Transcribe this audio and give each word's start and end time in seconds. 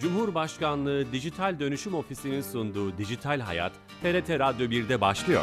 Cumhurbaşkanlığı 0.00 1.12
Dijital 1.12 1.60
Dönüşüm 1.60 1.94
Ofisi'nin 1.94 2.42
sunduğu 2.42 2.98
Dijital 2.98 3.40
Hayat, 3.40 3.72
TRT 4.02 4.30
Radyo 4.30 4.66
1'de 4.66 5.00
başlıyor. 5.00 5.42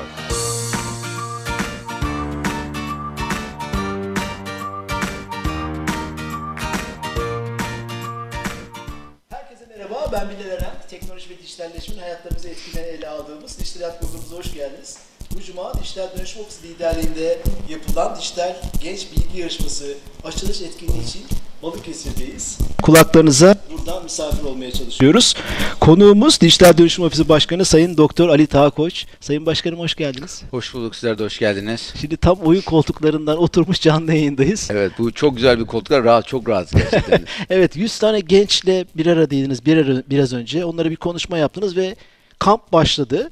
Herkese 9.29 9.65
merhaba, 9.65 10.09
ben 10.11 10.29
Bilal 10.29 10.51
Eren. 10.51 10.73
Teknoloji 10.89 11.29
ve 11.29 11.39
dijitalleşmenin 11.39 12.01
hayatlarımızı 12.01 12.49
etkileyen 12.49 12.97
ele 12.97 13.07
aldığımız 13.07 13.59
Dijital 13.59 13.81
Hayat 13.81 14.01
grubumuza 14.01 14.35
hoş 14.35 14.53
geldiniz. 14.53 14.99
Bu 15.35 15.41
cuma 15.41 15.73
Dijital 15.73 16.17
Dönüşüm 16.17 16.41
Ofisi 16.41 16.67
liderliğinde 16.67 17.39
yapılan 17.69 18.15
Dijital 18.19 18.55
Genç 18.81 19.11
Bilgi 19.11 19.39
Yarışması 19.39 19.97
açılış 20.23 20.61
etkinliği 20.61 21.03
için 21.03 21.25
Balıkesir'deyiz. 21.63 22.57
Kulaklarınıza 22.81 23.55
buradan 23.77 24.03
misafir 24.03 24.43
olmaya 24.43 24.71
çalışıyoruz. 24.71 25.35
Konuğumuz 25.79 26.41
Dijital 26.41 26.77
Dönüşüm 26.77 27.05
Ofisi 27.05 27.29
Başkanı 27.29 27.65
Sayın 27.65 27.97
Doktor 27.97 28.29
Ali 28.29 28.47
Tağkoç. 28.47 29.05
Sayın 29.19 29.45
Başkanım 29.45 29.79
hoş 29.79 29.95
geldiniz. 29.95 30.41
Hoş 30.51 30.73
bulduk 30.73 30.95
sizler 30.95 31.17
de 31.19 31.23
hoş 31.23 31.39
geldiniz. 31.39 31.93
Şimdi 32.01 32.17
tam 32.17 32.37
oyun 32.37 32.61
koltuklarından 32.61 33.37
oturmuş 33.41 33.81
canlı 33.81 34.13
yayındayız. 34.13 34.67
Evet 34.71 34.91
bu 34.97 35.11
çok 35.11 35.35
güzel 35.35 35.59
bir 35.59 35.65
koltuklar 35.65 36.03
rahat 36.03 36.27
çok 36.27 36.49
rahat 36.49 36.71
gerçekten. 36.71 37.25
Evet 37.49 37.75
100 37.75 37.99
tane 37.99 38.19
gençle 38.19 38.85
bir 38.97 39.05
aradaydınız 39.05 39.65
bir 39.65 39.77
ara, 39.77 40.03
biraz 40.09 40.33
önce. 40.33 40.65
Onlara 40.65 40.89
bir 40.89 40.95
konuşma 40.95 41.37
yaptınız 41.37 41.77
ve 41.77 41.95
kamp 42.39 42.73
başladı. 42.73 43.31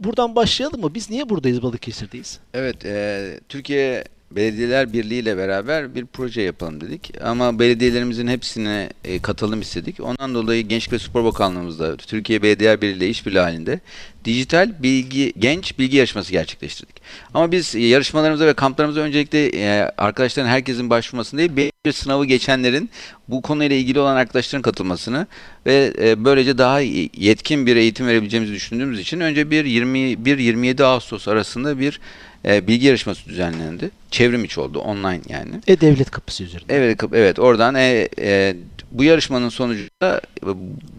Buradan 0.00 0.36
başlayalım 0.36 0.80
mı? 0.80 0.94
Biz 0.94 1.10
niye 1.10 1.28
buradayız 1.28 1.62
Balıkesir'deyiz? 1.62 2.38
evet 2.54 2.84
e, 2.84 3.40
Türkiye 3.48 4.04
Belediyeler 4.36 4.92
Birliği 4.92 5.18
ile 5.18 5.36
beraber 5.36 5.94
bir 5.94 6.06
proje 6.06 6.42
yapalım 6.42 6.80
dedik. 6.80 7.12
Ama 7.22 7.58
belediyelerimizin 7.58 8.26
hepsine 8.26 8.90
e, 9.04 9.18
katılım 9.18 9.60
istedik. 9.60 10.00
Ondan 10.00 10.34
dolayı 10.34 10.68
Gençlik 10.68 10.92
ve 10.92 10.98
Spor 10.98 11.24
Bakanlığımızda 11.24 11.96
Türkiye 11.96 12.42
Belediyeler 12.42 12.80
Birliği 12.80 12.96
ile 12.96 13.08
işbirliği 13.08 13.40
halinde 13.40 13.80
dijital 14.24 14.82
bilgi 14.82 15.32
genç 15.38 15.78
bilgi 15.78 15.96
yarışması 15.96 16.32
gerçekleştirdik. 16.32 17.02
Ama 17.34 17.52
biz 17.52 17.74
e, 17.74 17.80
yarışmalarımıza 17.80 18.46
ve 18.46 18.54
kamplarımıza 18.54 19.00
öncelikle 19.00 19.48
e, 19.48 19.90
arkadaşların 19.98 20.48
herkesin 20.48 20.90
başvurmasını 20.90 21.40
değil 21.40 21.73
sınavı 21.92 22.24
geçenlerin 22.24 22.90
bu 23.28 23.42
konuyla 23.42 23.76
ilgili 23.76 24.00
olan 24.00 24.16
arkadaşların 24.16 24.62
katılmasını 24.62 25.26
ve 25.66 25.92
e, 25.98 26.24
böylece 26.24 26.58
daha 26.58 26.80
yetkin 26.80 27.66
bir 27.66 27.76
eğitim 27.76 28.06
verebileceğimizi 28.06 28.54
düşündüğümüz 28.54 29.00
için 29.00 29.20
önce 29.20 29.50
bir 29.50 29.64
21-27 29.64 30.84
Ağustos 30.84 31.28
arasında 31.28 31.78
bir 31.78 32.00
e, 32.44 32.66
bilgi 32.66 32.86
yarışması 32.86 33.28
düzenlendi. 33.28 33.90
Çevrim 34.10 34.44
içi 34.44 34.60
oldu 34.60 34.78
online 34.78 35.20
yani. 35.28 35.50
E-Devlet 35.66 36.10
kapısı 36.10 36.44
üzerinde. 36.44 36.74
Evet, 36.74 37.00
evet 37.12 37.38
oradan 37.38 37.74
e, 37.74 38.08
e, 38.18 38.56
bu 38.92 39.04
yarışmanın 39.04 39.48
sonucunda 39.48 40.20
e, 40.42 40.48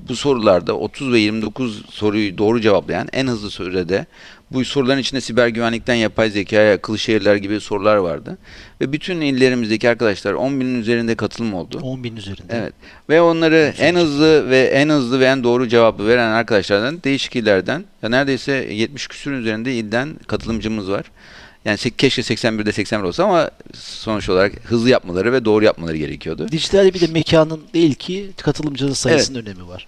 bu 0.10 0.16
sorularda 0.16 0.78
30 0.78 1.12
ve 1.14 1.20
29 1.20 1.86
soruyu 1.90 2.38
doğru 2.38 2.62
cevaplayan 2.62 3.08
en 3.14 3.28
hızlı 3.28 3.50
sürede 3.52 4.06
bu 4.52 4.66
soruların 4.66 5.00
içinde 5.00 5.22
siber 5.22 5.48
güvenlikten 5.48 5.96
yapay 5.96 6.30
zekaya, 6.30 6.74
akıllı 6.74 7.00
şehirler 7.00 7.36
gibi 7.36 7.60
sorular 7.60 7.98
vardı. 7.98 8.38
Ve 8.82 8.92
bütün 8.92 9.22
illerimizdeki 9.22 9.90
arkadaşlar 9.90 10.34
10 10.34 10.60
binin 10.60 10.82
üzerinde 10.82 11.16
katılım 11.16 11.54
oldu. 11.54 11.80
10 11.84 12.04
bin 12.04 12.16
üzerinde. 12.16 12.44
Evet. 12.50 12.74
Ve 13.10 13.22
onları 13.22 13.74
en 13.80 13.96
hızlı 13.96 14.50
ve 14.50 14.60
en 14.60 14.90
hızlı 14.90 15.20
ve 15.20 15.26
en 15.26 15.44
doğru 15.44 15.68
cevabı 15.68 16.08
veren 16.08 16.32
arkadaşlardan 16.32 17.04
değişik 17.04 17.36
illerden 17.36 17.86
ya 18.04 18.10
neredeyse 18.10 18.54
70 18.54 19.08
küsürün 19.08 19.40
üzerinde 19.40 19.74
ilden 19.74 20.10
katılımcımız 20.28 20.92
var. 20.92 21.06
Yani 21.66 21.78
keşke 21.78 22.22
81'de 22.22 22.72
81 22.72 23.04
olsa 23.04 23.24
ama 23.24 23.52
sonuç 23.74 24.30
olarak 24.30 24.54
hızlı 24.64 24.90
yapmaları 24.90 25.34
ve 25.34 25.46
doğru 25.46 25.66
yapmaları 25.66 25.98
gerekiyordu. 25.98 26.48
Dijitalde 26.52 26.94
bir 26.94 27.02
de 27.02 27.08
mekanın 27.08 27.62
değil 27.74 27.94
ki 27.94 28.30
katılımcının 28.42 28.94
sayısının 28.94 29.40
önemi 29.40 29.68
var. 29.68 29.88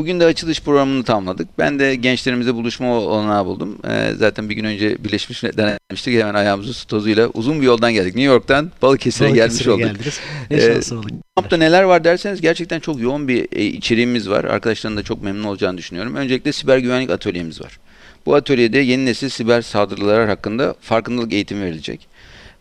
Bugün 0.00 0.20
de 0.20 0.24
açılış 0.24 0.60
programını 0.60 1.04
tamamladık. 1.04 1.48
Ben 1.58 1.78
de 1.78 1.94
gençlerimizle 1.94 2.54
buluşma 2.54 2.94
olanağı 2.94 3.46
buldum. 3.46 3.78
Ee, 3.88 4.12
zaten 4.16 4.48
bir 4.48 4.54
gün 4.54 4.64
önce 4.64 5.04
Birleşmiş 5.04 5.42
Milletler'den 5.42 5.78
gelmiştik. 5.90 6.14
Hemen 6.14 6.34
ayağımızı 6.34 6.86
tozuyla 6.86 7.28
uzun 7.28 7.60
bir 7.60 7.66
yoldan 7.66 7.92
geldik. 7.92 8.14
New 8.14 8.32
York'tan 8.32 8.70
Balıkesir'e 8.82 9.30
gelmiş 9.30 9.66
olduk. 9.66 9.78
geldiniz. 9.78 10.20
Ne 10.50 10.56
Ee, 10.56 10.60
şans 10.60 10.92
olduk. 10.92 11.10
Kampta 11.36 11.56
neler 11.56 11.82
var 11.82 12.04
derseniz 12.04 12.40
gerçekten 12.40 12.80
çok 12.80 13.00
yoğun 13.00 13.28
bir 13.28 13.48
e, 13.52 13.64
içeriğimiz 13.64 14.30
var. 14.30 14.44
Arkadaşların 14.44 14.96
da 14.96 15.02
çok 15.02 15.22
memnun 15.22 15.44
olacağını 15.44 15.78
düşünüyorum. 15.78 16.14
Öncelikle 16.14 16.52
siber 16.52 16.78
güvenlik 16.78 17.10
atölyemiz 17.10 17.60
var. 17.60 17.78
Bu 18.26 18.34
atölyede 18.34 18.78
yeni 18.78 19.06
nesil 19.06 19.28
siber 19.28 19.62
saldırılar 19.62 20.28
hakkında 20.28 20.74
farkındalık 20.80 21.32
eğitimi 21.32 21.64
verilecek. 21.64 22.06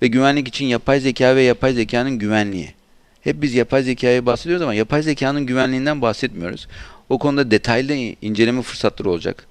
Ve 0.02 0.08
güvenlik 0.08 0.48
için 0.48 0.66
yapay 0.66 1.00
zeka 1.00 1.36
ve 1.36 1.42
yapay 1.42 1.74
zekanın 1.74 2.20
güvenliği. 2.20 2.74
Hep 3.22 3.42
biz 3.42 3.56
yapay 3.56 3.84
zekaya 3.84 4.26
bahsediyoruz 4.26 4.62
ama 4.62 4.74
yapay 4.74 5.02
zekanın 5.02 5.46
güvenliğinden 5.46 6.02
bahsetmiyoruz. 6.02 6.68
O 7.10 7.18
konuda 7.20 7.52
detaylı 7.52 7.94
inceleme 8.22 8.62
fırsatları 8.62 9.10
olacak. 9.10 9.46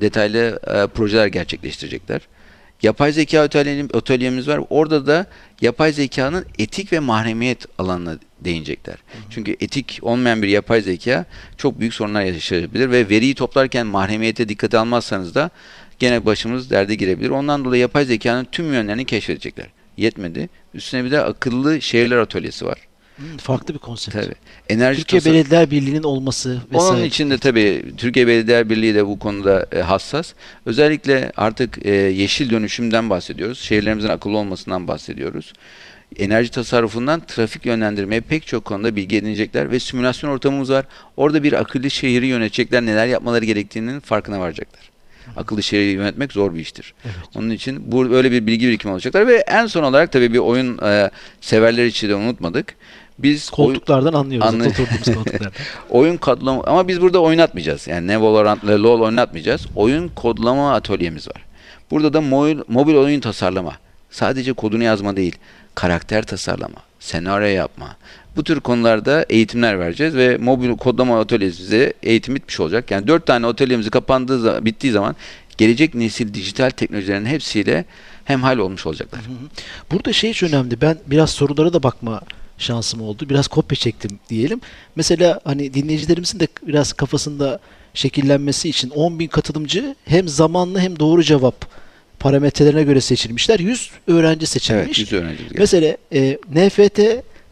Detaylı 0.00 0.60
e, 0.66 0.86
projeler 0.86 1.26
gerçekleştirecekler. 1.26 2.20
Yapay 2.82 3.12
zeka 3.12 3.38
atölyem- 3.44 3.96
atölyemiz 3.96 4.48
var. 4.48 4.60
Orada 4.70 5.06
da 5.06 5.26
yapay 5.60 5.92
zekanın 5.92 6.46
etik 6.58 6.92
ve 6.92 6.98
mahremiyet 6.98 7.66
alanına 7.78 8.18
değinecekler. 8.40 8.96
Çünkü 9.30 9.56
etik 9.60 9.98
olmayan 10.02 10.42
bir 10.42 10.48
yapay 10.48 10.82
zeka 10.82 11.24
çok 11.56 11.80
büyük 11.80 11.94
sorunlar 11.94 12.22
yaşayabilir 12.22 12.90
ve 12.90 13.08
veriyi 13.08 13.34
toplarken 13.34 13.86
mahremiyete 13.86 14.48
dikkate 14.48 14.78
almazsanız 14.78 15.34
da 15.34 15.50
gene 15.98 16.26
başımız 16.26 16.70
derde 16.70 16.94
girebilir. 16.94 17.30
Ondan 17.30 17.64
dolayı 17.64 17.80
yapay 17.82 18.04
zekanın 18.04 18.46
tüm 18.52 18.72
yönlerini 18.72 19.04
keşfedecekler. 19.04 19.66
Yetmedi. 19.96 20.48
Üstüne 20.74 21.04
bir 21.04 21.10
de 21.10 21.20
akıllı 21.20 21.80
şehirler 21.82 22.16
atölyesi 22.16 22.66
var. 22.66 22.78
Hmm, 23.20 23.36
Farklı 23.36 23.74
bir 23.74 23.78
konsept. 23.78 24.16
Tabii. 24.16 24.34
Enerji 24.68 24.98
Türkiye 25.00 25.20
tasar- 25.20 25.32
Belediyeler 25.34 25.70
Birliği'nin 25.70 26.02
olması 26.02 26.60
vesaire. 26.72 26.92
onun 26.96 27.04
için 27.04 27.30
de 27.30 27.38
tabii 27.38 27.82
Türkiye 27.96 28.26
Belediyeler 28.26 28.70
Birliği 28.70 28.94
de 28.94 29.06
bu 29.06 29.18
konuda 29.18 29.66
e, 29.72 29.80
hassas. 29.80 30.32
Özellikle 30.66 31.32
artık 31.36 31.86
e, 31.86 31.90
yeşil 31.94 32.50
dönüşümden 32.50 33.10
bahsediyoruz. 33.10 33.58
Şehirlerimizin 33.60 34.08
akıllı 34.08 34.36
olmasından 34.36 34.88
bahsediyoruz. 34.88 35.52
Enerji 36.18 36.50
tasarrufundan 36.50 37.22
trafik 37.26 37.66
yönlendirmeye 37.66 38.20
pek 38.20 38.46
çok 38.46 38.64
konuda 38.64 38.96
bilgi 38.96 39.16
edinecekler 39.16 39.70
ve 39.70 39.80
simülasyon 39.80 40.30
ortamımız 40.30 40.70
var. 40.70 40.84
Orada 41.16 41.42
bir 41.42 41.52
akıllı 41.52 41.90
şehri 41.90 42.26
yönetecekler, 42.26 42.82
neler 42.86 43.06
yapmaları 43.06 43.44
gerektiğinin 43.44 44.00
farkına 44.00 44.40
varacaklar. 44.40 44.90
Akıllı 45.36 45.62
şehri 45.62 45.90
yönetmek 45.90 46.32
zor 46.32 46.54
bir 46.54 46.60
iştir. 46.60 46.94
Onun 47.34 47.50
için 47.50 47.92
bu 47.92 48.10
böyle 48.10 48.30
bir 48.32 48.46
bilgi 48.46 48.68
birikimi 48.68 48.92
olacaklar 48.92 49.26
ve 49.26 49.34
en 49.36 49.66
son 49.66 49.82
olarak 49.82 50.12
tabii 50.12 50.32
bir 50.32 50.38
oyun 50.38 50.78
e, 50.78 51.10
severler 51.40 51.86
için 51.86 52.08
de 52.08 52.14
unutmadık. 52.14 52.74
Biz 53.22 53.50
oy- 53.56 53.66
Koltuklardan 53.66 54.12
anlıyoruz. 54.12 54.54
Anlay- 54.54 54.68
Oturduğumuz 54.68 55.04
koltuklardan. 55.14 55.52
oyun 55.90 56.16
kodlama 56.16 56.64
ama 56.64 56.88
biz 56.88 57.00
burada 57.00 57.18
oynatmayacağız. 57.20 57.86
Yani 57.86 58.06
ne 58.06 58.20
Valorant 58.20 58.64
ne 58.64 58.72
LoL 58.72 59.00
oynatmayacağız. 59.00 59.66
Oyun 59.76 60.08
kodlama 60.08 60.74
atölyemiz 60.74 61.28
var. 61.28 61.44
Burada 61.90 62.12
da 62.12 62.20
mobil, 62.20 62.58
mobil 62.68 62.94
oyun 62.94 63.20
tasarlama. 63.20 63.72
Sadece 64.10 64.52
kodunu 64.52 64.82
yazma 64.84 65.16
değil, 65.16 65.36
karakter 65.74 66.22
tasarlama, 66.26 66.78
senaryo 67.00 67.46
yapma. 67.48 67.96
Bu 68.36 68.44
tür 68.44 68.60
konularda 68.60 69.26
eğitimler 69.28 69.78
vereceğiz 69.80 70.16
ve 70.16 70.36
mobil 70.36 70.76
kodlama 70.76 71.20
atölyemize 71.20 71.92
eğitim 72.02 72.34
bitmiş 72.34 72.60
olacak. 72.60 72.90
Yani 72.90 73.06
dört 73.06 73.26
tane 73.26 73.46
atölyemizi 73.46 73.90
kapandığı 73.90 74.40
zaman, 74.40 74.64
bittiği 74.64 74.92
zaman 74.92 75.16
gelecek 75.58 75.94
nesil 75.94 76.34
dijital 76.34 76.70
teknolojilerin 76.70 77.26
hepsiyle 77.26 77.84
hemhal 78.24 78.58
olmuş 78.58 78.86
olacaklar. 78.86 79.20
Burada 79.92 80.12
şey 80.12 80.30
hiç 80.30 80.42
önemli. 80.42 80.80
Ben 80.80 80.98
biraz 81.06 81.30
sorulara 81.30 81.72
da 81.72 81.82
bakma 81.82 82.20
şansım 82.58 83.02
oldu. 83.02 83.28
Biraz 83.28 83.48
kopya 83.48 83.76
çektim 83.76 84.18
diyelim. 84.28 84.60
Mesela 84.96 85.40
hani 85.44 85.74
dinleyicilerimizin 85.74 86.40
de 86.40 86.48
biraz 86.66 86.92
kafasında 86.92 87.60
şekillenmesi 87.94 88.68
için 88.68 88.90
10 88.90 89.18
bin 89.18 89.26
katılımcı 89.26 89.94
hem 90.04 90.28
zamanlı 90.28 90.80
hem 90.80 90.98
doğru 90.98 91.22
cevap 91.22 91.66
parametrelerine 92.20 92.82
göre 92.82 93.00
seçilmişler. 93.00 93.60
100 93.60 93.90
öğrenci 94.06 94.46
seçilmiş. 94.46 94.84
Evet, 94.86 94.98
yüz 94.98 95.12
öğrencimiz 95.12 95.52
geldi. 95.52 95.58
Mesela 95.58 95.96
e, 96.12 96.38
NFT 96.54 97.00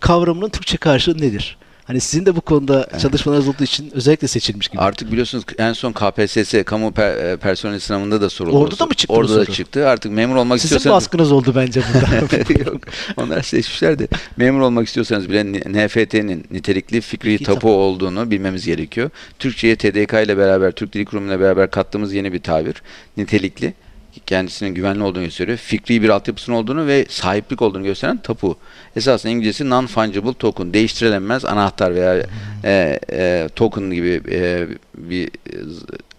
kavramının 0.01 0.49
Türkçe 0.49 0.77
karşılığı 0.77 1.21
nedir? 1.21 1.58
Hani 1.89 2.01
sizin 2.01 2.27
de 2.27 2.37
bu 2.37 2.41
konuda 2.41 2.89
çalışmalarınız 3.03 3.49
olduğu 3.49 3.65
için 3.65 3.91
özellikle 3.95 4.29
seçilmiş 4.29 4.69
gibi. 4.69 4.81
Artık 4.81 5.13
biliyorsunuz 5.13 5.45
en 5.59 5.73
son 5.73 5.93
KPSS 5.93 6.55
kamu 6.65 6.93
per, 6.93 7.17
e, 7.17 7.37
personel 7.37 7.79
sınavında 7.81 8.21
da 8.21 8.31
soruldu. 8.31 8.59
Orada 8.59 8.79
da 8.79 8.87
mı 8.87 8.95
çıktı 8.95 9.15
Orada 9.15 9.37
da 9.37 9.45
soru? 9.45 9.55
çıktı. 9.55 9.89
Artık 9.89 10.13
memur 10.13 10.37
olmak 10.37 10.61
Sizin 10.61 10.77
istiyorsanız 10.77 11.05
baskınız 11.05 11.33
oldu 11.33 11.53
bence 11.57 11.83
burada. 11.95 12.65
Yok. 12.71 12.81
Onlar 13.17 13.43
seçmişler 13.43 13.99
de 13.99 14.09
memur 14.37 14.61
olmak 14.61 14.87
istiyorsanız 14.87 15.29
bile 15.29 15.45
NFT'nin 15.53 16.45
nitelikli 16.51 17.01
fikri 17.01 17.39
tapu 17.39 17.55
tapu. 17.55 17.69
olduğunu 17.71 18.31
bilmemiz 18.31 18.67
gerekiyor. 18.67 19.11
Türkçe'ye 19.39 19.77
TDK 19.77 20.13
ile 20.25 20.39
beraber 20.39 20.73
Türk 20.73 20.93
Dil 20.93 21.05
Kurumu 21.05 21.29
ile 21.29 21.41
beraber 21.41 21.71
kattığımız 21.71 22.13
yeni 22.15 22.33
bir 22.33 22.41
tabir. 22.43 22.83
Nitelikli 23.17 23.75
kendisinin 24.27 24.75
güvenli 24.75 25.03
olduğunu 25.03 25.25
gösteriyor. 25.25 25.59
Fikri 25.59 26.03
bir 26.03 26.09
altyapısının 26.09 26.57
olduğunu 26.57 26.87
ve 26.87 27.07
sahiplik 27.09 27.63
olduğunu 27.63 27.85
gösteren 27.85 28.17
tapu. 28.17 28.57
Esasında 28.97 29.33
İngilizcesi 29.33 29.71
non-fungible 29.71 30.35
token. 30.35 30.75
Değiştirilemez 30.75 31.45
anahtar 31.45 31.95
veya 31.95 32.27
e, 32.65 32.99
e, 33.13 33.49
token 33.57 33.91
gibi 33.91 34.23
e, 34.31 34.67
bir 34.95 35.31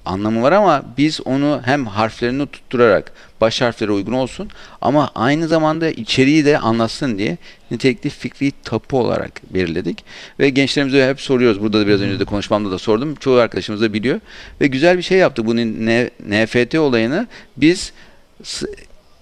anlamı 0.10 0.42
var 0.42 0.52
ama 0.52 0.84
biz 0.98 1.22
onu 1.26 1.62
hem 1.66 1.86
harflerini 1.86 2.48
tutturarak 2.48 3.12
baş 3.42 3.62
harflere 3.62 3.92
uygun 3.92 4.14
olsun 4.14 4.50
ama 4.82 5.12
aynı 5.16 5.48
zamanda 5.48 5.90
içeriği 5.90 6.46
de 6.46 6.60
anlatsın 6.60 7.18
diye 7.18 7.38
nitelikli 7.72 8.10
fikri 8.10 8.52
tapu 8.64 9.00
olarak 9.00 9.42
belirledik. 9.54 10.04
Ve 10.40 10.50
gençlerimize 10.50 11.10
hep 11.10 11.22
soruyoruz. 11.22 11.62
Burada 11.62 11.80
da 11.80 11.88
biraz 11.88 12.02
önce 12.02 12.20
de 12.20 12.26
konuşmamda 12.26 12.72
da 12.72 12.78
sordum. 12.78 13.16
Çoğu 13.16 13.38
arkadaşımız 13.38 13.82
da 13.82 13.94
biliyor. 13.94 14.20
Ve 14.62 14.68
güzel 14.68 14.98
bir 14.98 15.04
şey 15.04 15.18
yaptık. 15.18 15.46
Bunun 15.46 15.68
NFT 16.30 16.76
olayını 16.76 17.28
biz 17.58 17.94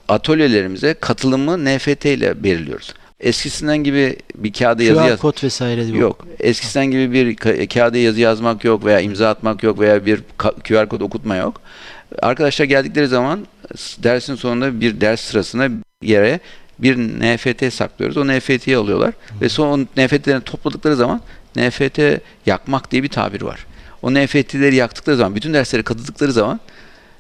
atölyelerimize 0.08 0.94
katılımı 0.94 1.66
NFT 1.66 2.06
ile 2.06 2.44
belirliyoruz. 2.44 2.94
Eskisinden 3.20 3.78
gibi 3.78 4.16
bir 4.36 4.54
kağıda 4.54 4.84
yazı 4.84 5.02
QR 5.02 5.08
yaz. 5.08 5.20
kod 5.20 5.44
vesaire 5.44 5.84
yok. 5.84 5.96
Yok. 5.96 6.28
Eskisinden 6.40 6.86
gibi 6.86 7.12
bir 7.12 7.36
ka- 7.36 7.68
kağıda 7.68 7.98
yazı 7.98 8.20
yazmak 8.20 8.64
yok 8.64 8.86
veya 8.86 9.00
imza 9.00 9.30
atmak 9.30 9.64
yok 9.64 9.80
veya 9.80 10.06
bir 10.06 10.22
QR 10.68 10.90
kod 10.90 11.02
okutma 11.02 11.36
yok. 11.36 11.62
Arkadaşlar 12.22 12.66
geldikleri 12.66 13.08
zaman 13.08 13.48
dersin 14.04 14.36
sonunda 14.36 14.82
bir 14.82 15.02
ders 15.02 15.22
sırasına 15.22 15.70
yere 16.02 16.40
bir 16.80 16.98
NFT 16.98 17.74
saklıyoruz. 17.74 18.18
O 18.18 18.28
NFT'yi 18.28 18.78
alıyorlar 18.78 19.14
ve 19.42 19.50
sonra 19.50 19.70
o 19.72 19.78
NFT'lerini 19.80 20.42
topladıkları 20.42 20.96
zaman 20.96 21.22
NFT 21.56 22.00
yakmak 22.46 22.92
diye 22.92 23.04
bir 23.04 23.10
tabir 23.10 23.42
var. 23.42 23.66
O 24.02 24.14
NFT'leri 24.14 24.76
yaktıkları 24.76 25.18
zaman, 25.18 25.36
bütün 25.36 25.54
derslere 25.54 25.84
katıldıkları 25.84 26.32
zaman 26.32 26.60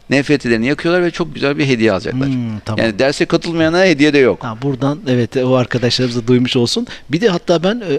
NFT'lerini 0.09 0.67
yakıyorlar 0.67 1.03
ve 1.03 1.11
çok 1.11 1.33
güzel 1.35 1.57
bir 1.57 1.65
hediye 1.65 1.91
alacaklar. 1.91 2.27
Hmm, 2.27 2.59
tamam. 2.65 2.85
Yani 2.85 2.99
derse 2.99 3.25
katılmayana 3.25 3.85
hediye 3.85 4.13
de 4.13 4.17
yok. 4.17 4.43
Ha, 4.43 4.57
buradan 4.61 4.99
evet 5.07 5.37
o 5.37 5.55
arkadaşlarımız 5.55 6.23
da 6.23 6.27
duymuş 6.27 6.55
olsun. 6.55 6.87
Bir 7.09 7.21
de 7.21 7.29
hatta 7.29 7.63
ben 7.63 7.83
e, 7.89 7.93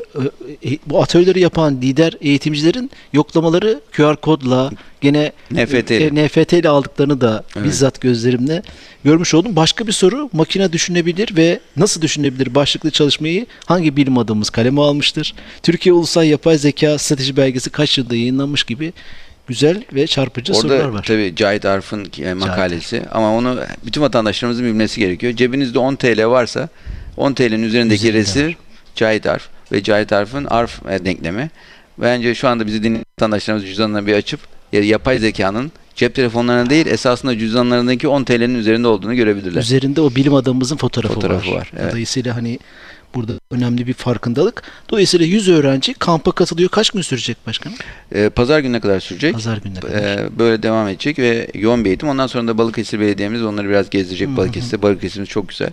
e, 0.70 0.78
bu 0.87 1.02
atölyeleri 1.02 1.40
yapan 1.40 1.82
lider 1.82 2.16
eğitimcilerin 2.20 2.90
yoklamaları 3.12 3.81
QR 3.96 4.16
kodla 4.16 4.70
gene 5.00 5.32
NFT 5.50 5.90
e, 5.90 6.14
NFT 6.14 6.52
ile 6.52 6.69
aldıklarını 6.69 7.20
da 7.20 7.44
Evet. 7.56 7.66
bizzat 7.66 8.00
gözlerimle 8.00 8.62
görmüş 9.04 9.34
oldum. 9.34 9.56
Başka 9.56 9.87
bir 9.87 9.93
soru 9.93 10.31
makine 10.32 10.72
düşünebilir 10.72 11.37
ve 11.37 11.61
nasıl 11.76 12.02
düşünebilir 12.02 12.54
başlıklı 12.54 12.90
çalışmayı 12.90 13.46
hangi 13.66 13.96
bilim 13.96 14.19
adamımız 14.19 14.50
kaleme 14.50 14.81
almıştır? 14.81 15.34
Türkiye 15.62 15.93
Ulusal 15.93 16.25
Yapay 16.25 16.58
Zeka 16.58 16.99
Strateji 16.99 17.37
Belgesi 17.37 17.70
kaç 17.70 17.99
yılda 17.99 18.16
yayınlanmış 18.16 18.64
gibi 18.64 18.93
güzel 19.49 19.83
ve 19.95 20.06
çarpıcı 20.06 20.55
sorular 20.55 20.77
Orada 20.79 20.93
var. 20.93 21.05
tabii 21.09 21.33
Cahit 21.37 21.65
Arf'ın 21.65 22.06
e, 22.23 22.35
makalesi 22.35 23.03
ama 23.12 23.35
onu 23.37 23.61
bütün 23.87 24.00
vatandaşlarımızın 24.03 24.65
bilmesi 24.65 25.00
gerekiyor. 25.00 25.33
Cebinizde 25.33 25.79
10 25.79 25.95
TL 25.97 26.27
varsa 26.27 26.69
10 27.17 27.33
TL'nin 27.35 27.62
üzerindeki 27.62 28.00
Üzerinde 28.00 28.19
resim 28.19 28.55
Cahit 28.95 29.27
Arf 29.27 29.49
ve 29.73 29.83
Cahit 29.83 30.12
Arf'ın 30.12 30.45
Arf 30.45 30.81
e, 30.91 31.05
denklemi. 31.05 31.50
Bence 31.99 32.35
şu 32.35 32.49
anda 32.49 32.67
bizi 32.67 32.83
dinleyen 32.83 33.05
vatandaşlarımız 33.19 33.67
cüzdanlarını 33.67 34.06
bir 34.06 34.15
açıp 34.15 34.41
ya- 34.73 34.83
yapay 34.85 35.19
zekanın 35.19 35.73
cep 35.95 36.15
telefonlarına 36.15 36.71
değil 36.71 36.87
esasında 36.87 37.39
cüzdanlarındaki 37.39 38.09
10 38.09 38.25
TL'nin 38.25 38.55
üzerinde 38.55 38.89
olduğunu 38.89 39.15
görebilirler. 39.15 39.61
Üzerinde 39.61 40.00
o 40.00 40.15
bilim 40.15 40.35
adamımızın 40.35 40.77
fotoğrafı, 40.77 41.15
Fotoğrafı 41.15 41.50
var. 41.50 41.56
var, 41.56 41.73
evet. 41.79 41.91
Dolayısıyla 41.93 42.37
hani 42.37 42.59
burada 43.14 43.32
önemli 43.50 43.87
bir 43.87 43.93
farkındalık. 43.93 44.62
Dolayısıyla 44.90 45.26
100 45.26 45.49
öğrenci 45.49 45.94
kampa 45.94 46.32
katılıyor. 46.32 46.69
Kaç 46.70 46.90
gün 46.90 47.02
sürecek 47.02 47.37
başkanım? 47.46 47.76
E, 48.12 48.28
Pazar 48.28 48.60
gününe 48.60 48.81
kadar 48.81 49.00
sürecek. 49.00 49.32
Pazar 49.34 49.56
gününe 49.64 49.81
kadar. 49.81 49.94
Ee, 49.94 50.28
böyle 50.38 50.62
devam 50.62 50.88
edecek 50.88 51.19
ve 51.19 51.49
yoğun 51.55 51.84
bir 51.84 51.88
eğitim. 51.90 52.08
Ondan 52.08 52.26
sonra 52.26 52.49
da 52.49 52.58
Balıkesir 52.58 53.00
Belediye'miz 53.00 53.43
onları 53.43 53.69
biraz 53.69 53.90
gezdirecek 53.90 54.28
Balıkesir'de. 54.37 54.82
Balıkesir'imiz 54.82 55.28
çok 55.28 55.49
güzel. 55.49 55.70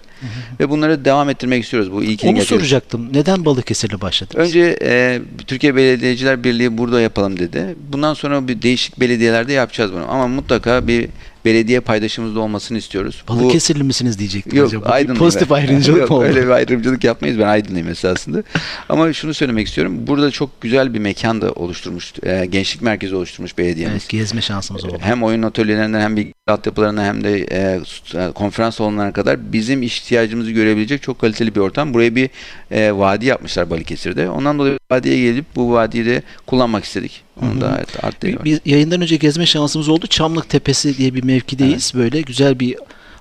Ve 0.59 0.69
bunları 0.69 1.05
devam 1.05 1.29
ettirmek 1.29 1.63
istiyoruz. 1.63 1.91
Bu 1.91 2.03
ilkini 2.03 2.29
Onu 2.29 2.35
gerçekten- 2.35 2.57
soracaktım. 2.57 3.09
Neden 3.13 3.45
Balıkesir'le 3.45 4.01
başladınız? 4.01 4.47
Önce 4.47 4.77
e, 4.81 5.21
Türkiye 5.47 5.75
Belediyeciler 5.75 6.43
Birliği 6.43 6.77
burada 6.77 7.01
yapalım 7.01 7.39
dedi. 7.39 7.75
Bundan 7.91 8.13
sonra 8.13 8.47
bir 8.47 8.61
değişik 8.61 8.99
belediyelerde 8.99 9.53
yapacağız 9.53 9.93
bunu. 9.93 10.11
Ama 10.11 10.27
mutlaka 10.27 10.87
bir 10.87 11.09
belediye 11.45 11.79
paydaşımız 11.79 12.35
da 12.35 12.39
olmasını 12.39 12.77
istiyoruz. 12.77 13.23
Bu- 13.27 13.39
Balıkesirli 13.39 13.83
misiniz 13.83 14.19
diyecektim 14.19 14.57
Yok 14.57 14.67
acaba. 14.67 14.85
Aydınlıyım 14.85 15.19
Pozitif 15.19 15.49
ben. 15.49 15.55
ayrımcılık 15.55 15.99
Yok, 16.01 16.09
mı 16.09 16.15
oldu? 16.15 16.25
Öyle 16.25 16.43
bir 16.45 16.49
ayrımcılık 16.49 17.03
yapmayız. 17.03 17.39
Ben 17.39 17.47
Aydınlıyım 17.47 17.89
esasında. 17.89 18.43
Ama 18.89 19.13
şunu 19.13 19.33
söylemek 19.33 19.67
istiyorum. 19.67 20.07
Burada 20.07 20.31
çok 20.31 20.61
güzel 20.61 20.93
bir 20.93 20.99
mekan 20.99 21.41
da 21.41 21.51
oluşturmuş. 21.51 22.13
e, 22.23 22.45
gençlik 22.45 22.81
merkezi 22.81 23.15
oluşturmuş 23.15 23.57
belediyemiz. 23.57 23.95
Evet, 24.01 24.09
gezme 24.09 24.41
şansımız 24.41 24.85
oldu. 24.85 24.97
Hem 25.01 25.23
oyun 25.23 25.41
atölyelerinden 25.41 26.01
hem 26.01 26.15
bilgi 26.17 26.33
altyapılarına 26.47 27.03
hem 27.05 27.23
de 27.23 27.37
e, 27.39 27.79
e, 28.15 28.31
konferans 28.31 28.75
salonlarına 28.75 29.13
kadar 29.13 29.53
bizim 29.53 29.81
ihtiyacımızı 29.83 30.51
görebilecek 30.51 31.01
çok 31.01 31.19
kaliteli 31.19 31.55
bir 31.55 31.59
ortam. 31.59 31.93
Buraya 31.93 32.15
bir 32.15 32.29
e, 32.71 32.91
vadi 32.91 33.25
yapmışlar 33.25 33.69
Balıkesir'de. 33.69 34.29
Ondan 34.29 34.59
dolayı 34.59 34.79
vadiye 34.91 35.21
gelip 35.31 35.45
bu 35.55 35.71
vadiyi 35.71 36.05
de 36.05 36.21
kullanmak 36.47 36.83
istedik. 36.85 37.24
Onu 37.41 37.61
da 37.61 37.69
art- 37.69 38.03
arttırıyor. 38.03 38.45
Bir, 38.45 38.51
bir 38.65 38.71
yayından 38.71 39.01
önce 39.01 39.15
gezme 39.15 39.45
şansımız 39.45 39.89
oldu. 39.89 40.07
Çamlık 40.07 40.49
Tepesi 40.49 40.97
diye 40.97 41.13
bir 41.13 41.23
mevkideyiz. 41.23 41.91
Böyle 41.95 42.21
güzel 42.21 42.59
bir 42.59 42.75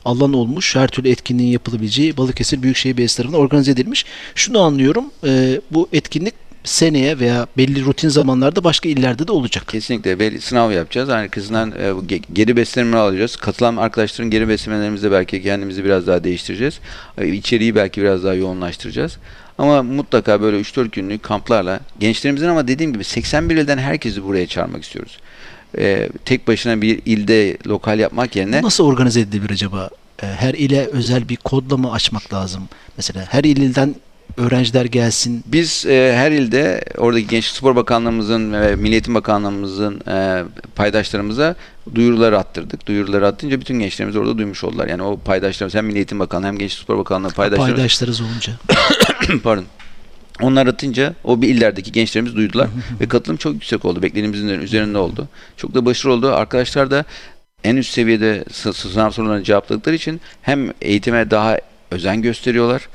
alan 0.04 0.32
olmuş. 0.32 0.76
Her 0.76 0.88
türlü 0.88 1.08
etkinliğin 1.08 1.52
yapılabileceği 1.52 2.16
Balıkesir 2.16 2.62
Büyükşehir 2.62 2.94
Belediyesi 2.94 3.16
tarafından 3.16 3.40
organize 3.40 3.70
edilmiş. 3.72 4.04
Şunu 4.34 4.60
anlıyorum. 4.60 5.04
e, 5.26 5.60
bu 5.70 5.88
etkinlik 5.92 6.34
seneye 6.64 7.18
veya 7.18 7.46
belli 7.56 7.84
rutin 7.84 8.08
zamanlarda 8.08 8.64
başka 8.64 8.88
illerde 8.88 9.28
de 9.28 9.32
olacak. 9.32 9.68
Kesinlikle 9.68 10.18
belli 10.18 10.40
sınav 10.40 10.72
yapacağız. 10.72 11.08
Arkasından 11.08 11.70
e, 11.70 11.92
geri 12.32 12.56
beslemeleri 12.56 13.00
alacağız. 13.00 13.36
Katılan 13.36 13.76
arkadaşların 13.76 14.30
geri 14.30 14.48
beslemelerimizde 14.48 15.12
belki 15.12 15.42
kendimizi 15.42 15.84
biraz 15.84 16.06
daha 16.06 16.24
değiştireceğiz. 16.24 16.78
E, 17.18 17.28
İçeriği 17.28 17.74
belki 17.74 18.00
biraz 18.00 18.24
daha 18.24 18.34
yoğunlaştıracağız. 18.34 19.16
Ama 19.58 19.82
mutlaka 19.82 20.40
böyle 20.40 20.60
3-4 20.60 20.90
günlük 20.90 21.22
kamplarla 21.22 21.80
gençlerimizin 22.00 22.48
ama 22.48 22.68
dediğim 22.68 22.92
gibi 22.92 23.04
81 23.04 23.56
ilden 23.56 23.78
herkesi 23.78 24.24
buraya 24.24 24.46
çağırmak 24.46 24.82
istiyoruz. 24.84 25.18
E, 25.78 26.08
tek 26.24 26.48
başına 26.48 26.82
bir 26.82 27.00
ilde 27.06 27.56
lokal 27.66 27.98
yapmak 27.98 28.36
yerine 28.36 28.62
Bu 28.62 28.66
nasıl 28.66 28.84
organize 28.84 29.20
edilebilir 29.20 29.50
acaba? 29.50 29.90
E, 30.22 30.26
Her 30.26 30.54
ile 30.54 30.86
özel 30.86 31.28
bir 31.28 31.36
kodlama 31.36 31.92
açmak 31.92 32.34
lazım. 32.34 32.62
Mesela 32.96 33.26
her 33.30 33.44
ilden 33.44 33.94
öğrenciler 34.36 34.84
gelsin. 34.84 35.44
Biz 35.46 35.86
e, 35.86 36.12
her 36.16 36.32
ilde 36.32 36.84
oradaki 36.98 37.26
Gençlik 37.26 37.56
Spor 37.56 37.76
Bakanlığımızın 37.76 38.52
ve 38.52 38.76
Milli 38.76 38.92
Eğitim 38.92 39.14
Bakanlığımızın 39.14 40.00
e, 40.08 40.44
paydaşlarımıza 40.74 41.54
duyuruları 41.94 42.38
attırdık. 42.38 42.86
Duyuruları 42.86 43.26
attınca 43.26 43.60
bütün 43.60 43.78
gençlerimiz 43.78 44.16
orada 44.16 44.38
duymuş 44.38 44.64
oldular. 44.64 44.86
Yani 44.86 45.02
o 45.02 45.16
paydaşlarımız 45.16 45.74
hem 45.74 45.86
Milli 45.86 45.96
Eğitim 45.96 46.18
Bakanlığı 46.18 46.46
hem 46.46 46.58
Gençlik 46.58 46.82
Spor 46.82 46.98
Bakanlığı 46.98 47.30
paydaşlarımız 47.30 47.76
Paydaşlarız 47.76 48.20
olunca. 48.20 48.52
pardon. 49.42 49.64
Onlar 50.40 50.66
atınca 50.66 51.14
o 51.24 51.42
bir 51.42 51.48
illerdeki 51.48 51.92
gençlerimiz 51.92 52.36
duydular 52.36 52.68
ve 53.00 53.08
katılım 53.08 53.36
çok 53.36 53.54
yüksek 53.54 53.84
oldu. 53.84 54.02
Beklediğimizin 54.02 54.48
üzerinde 54.48 54.98
oldu. 54.98 55.28
Çok 55.56 55.74
da 55.74 55.86
başarılı 55.86 56.16
oldu. 56.16 56.34
Arkadaşlar 56.34 56.90
da 56.90 57.04
en 57.64 57.76
üst 57.76 57.92
seviyede 57.92 58.44
sı- 58.52 58.72
sınav 58.72 59.10
sorularını 59.10 59.44
cevapladıkları 59.44 59.94
için 59.94 60.20
hem 60.42 60.70
eğitime 60.80 61.30
daha 61.30 61.58
özen 61.90 62.22
gösteriyorlar 62.22 62.88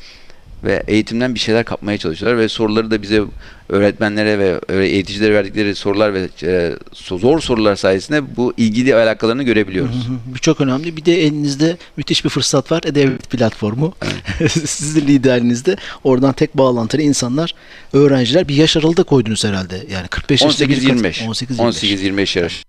ve 0.64 0.84
eğitimden 0.88 1.36
bir 1.36 1.40
şeyler 1.40 1.66
kapmaya 1.66 1.98
çalışıyorlar 1.98 2.40
ve 2.40 2.50
soruları 2.50 2.92
da 2.92 3.02
bize 3.02 3.22
öğretmenlere 3.70 4.40
ve 4.70 4.88
eğiticilere 4.88 5.34
verdikleri 5.34 5.76
sorular 5.76 6.14
ve 6.14 6.30
e, 6.44 6.72
zor 6.94 7.40
sorular 7.40 7.76
sayesinde 7.76 8.36
bu 8.38 8.54
ilgili 8.58 8.96
alakalarını 8.96 9.44
görebiliyoruz. 9.44 9.96
Hı 9.96 10.12
hı. 10.12 10.18
Bu 10.34 10.40
çok 10.40 10.62
önemli. 10.62 10.98
Bir 10.98 11.06
de 11.06 11.24
elinizde 11.24 11.78
müthiş 11.98 12.26
bir 12.26 12.30
fırsat 12.30 12.72
var. 12.72 12.82
E-Devlet 12.86 13.30
platformu. 13.30 13.94
Sizin 14.50 15.08
liderliğinizde 15.08 15.76
oradan 16.04 16.34
tek 16.34 16.58
bağlantılı 16.58 17.02
insanlar, 17.02 17.56
öğrenciler 17.94 18.48
bir 18.48 18.56
yaş 18.56 18.78
aralığı 18.78 18.98
da 18.98 19.04
koydunuz 19.04 19.46
herhalde. 19.46 19.86
Yani 19.92 20.08
45 20.08 20.42
yaşında 20.42 20.70
biri 20.70 20.88
kat- 20.88 20.98
18-25. 20.98 21.26
18-25. 21.26 21.56
18-25 21.56 22.40
yaş. 22.40 22.64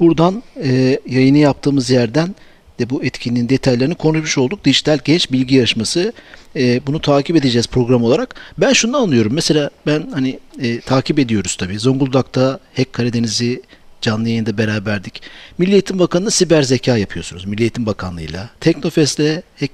Buradan 0.00 0.42
e, 0.64 1.00
yayını 1.06 1.38
yaptığımız 1.38 1.90
yerden 1.90 2.34
de 2.82 2.90
bu 2.90 3.04
etkinliğin 3.04 3.48
detaylarını 3.48 3.94
konuşmuş 3.94 4.38
olduk. 4.38 4.64
Dijital 4.64 4.98
Genç 5.04 5.32
Bilgi 5.32 5.54
Yarışması. 5.54 6.12
E, 6.56 6.86
bunu 6.86 7.00
takip 7.00 7.36
edeceğiz 7.36 7.66
program 7.66 8.04
olarak. 8.04 8.34
Ben 8.58 8.72
şunu 8.72 8.96
anlıyorum. 8.96 9.32
Mesela 9.34 9.70
ben 9.86 10.08
hani 10.12 10.38
e, 10.60 10.80
takip 10.80 11.18
ediyoruz 11.18 11.56
tabii. 11.56 11.78
Zonguldak'ta 11.78 12.58
Hack 12.76 12.92
Karadeniz'i 12.92 13.62
canlı 14.00 14.28
yayında 14.28 14.58
beraberdik. 14.58 15.22
Milli 15.58 15.72
Eğitim 15.72 15.98
Bakanı'na 15.98 16.30
siber 16.30 16.62
zeka 16.62 16.96
yapıyorsunuz. 16.96 17.44
Milli 17.44 17.60
Eğitim 17.60 17.86
Bakanlığı'yla. 17.86 18.50
Teknofest'te 18.60 19.42
Hack 19.60 19.72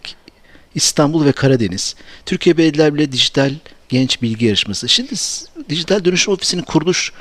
İstanbul 0.75 1.25
ve 1.25 1.33
Karadeniz. 1.33 1.95
Türkiye 2.27 2.57
Belediyeler 2.57 2.95
Birliği 2.95 3.13
Dijital 3.13 3.55
Genç 3.89 4.23
Bilgi 4.23 4.47
Yarışması. 4.47 4.89
Şimdi 4.89 5.11
Dijital 5.69 6.05
Dönüşüm 6.05 6.35
Ofisi'nin 6.35 6.63
kuruluş 6.63 7.13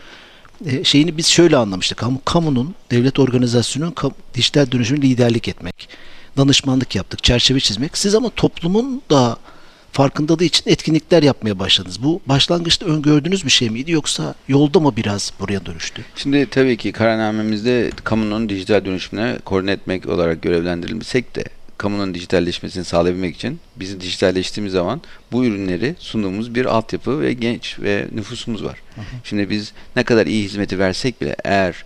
e, 0.65 0.83
şeyini 0.83 1.17
biz 1.17 1.27
şöyle 1.27 1.57
anlamıştık. 1.57 1.97
Kamu, 1.97 2.21
kamunun, 2.25 2.75
devlet 2.91 3.19
organizasyonunun 3.19 3.95
dijital 4.33 4.71
dönüşümü 4.71 5.01
liderlik 5.01 5.47
etmek. 5.47 5.89
Danışmanlık 6.37 6.95
yaptık, 6.95 7.23
çerçeve 7.23 7.59
çizmek. 7.59 7.97
Siz 7.97 8.15
ama 8.15 8.29
toplumun 8.29 9.01
da 9.09 9.37
farkındalığı 9.91 10.43
için 10.43 10.71
etkinlikler 10.71 11.23
yapmaya 11.23 11.59
başladınız. 11.59 12.03
Bu 12.03 12.21
başlangıçta 12.25 12.85
öngördüğünüz 12.85 13.45
bir 13.45 13.49
şey 13.49 13.69
miydi 13.69 13.91
yoksa 13.91 14.35
yolda 14.47 14.79
mı 14.79 14.95
biraz 14.95 15.33
buraya 15.39 15.65
dönüştü? 15.65 16.01
Şimdi 16.15 16.47
tabii 16.49 16.77
ki 16.77 16.91
kararnamemizde 16.91 17.91
kamunun 18.03 18.49
dijital 18.49 18.85
dönüşümüne 18.85 19.39
koordine 19.45 19.71
etmek 19.71 20.07
olarak 20.07 20.41
görevlendirilsek 20.41 21.35
de 21.35 21.43
kamunun 21.77 22.13
dijitalleşmesini 22.13 22.83
sağlayabilmek 22.83 23.35
için 23.35 23.59
bizi 23.75 24.01
dijitalleştiğimiz 24.01 24.73
zaman 24.73 25.01
bu 25.31 25.45
ürünleri 25.45 25.95
sunduğumuz 25.99 26.55
bir 26.55 26.65
altyapı 26.65 27.21
ve 27.21 27.33
genç 27.33 27.79
ve 27.79 28.07
nüfusumuz 28.13 28.63
var. 28.63 28.81
Şimdi 29.23 29.49
biz 29.49 29.73
ne 29.95 30.03
kadar 30.03 30.25
iyi 30.25 30.43
hizmeti 30.43 30.79
versek 30.79 31.21
bile 31.21 31.35
eğer 31.43 31.85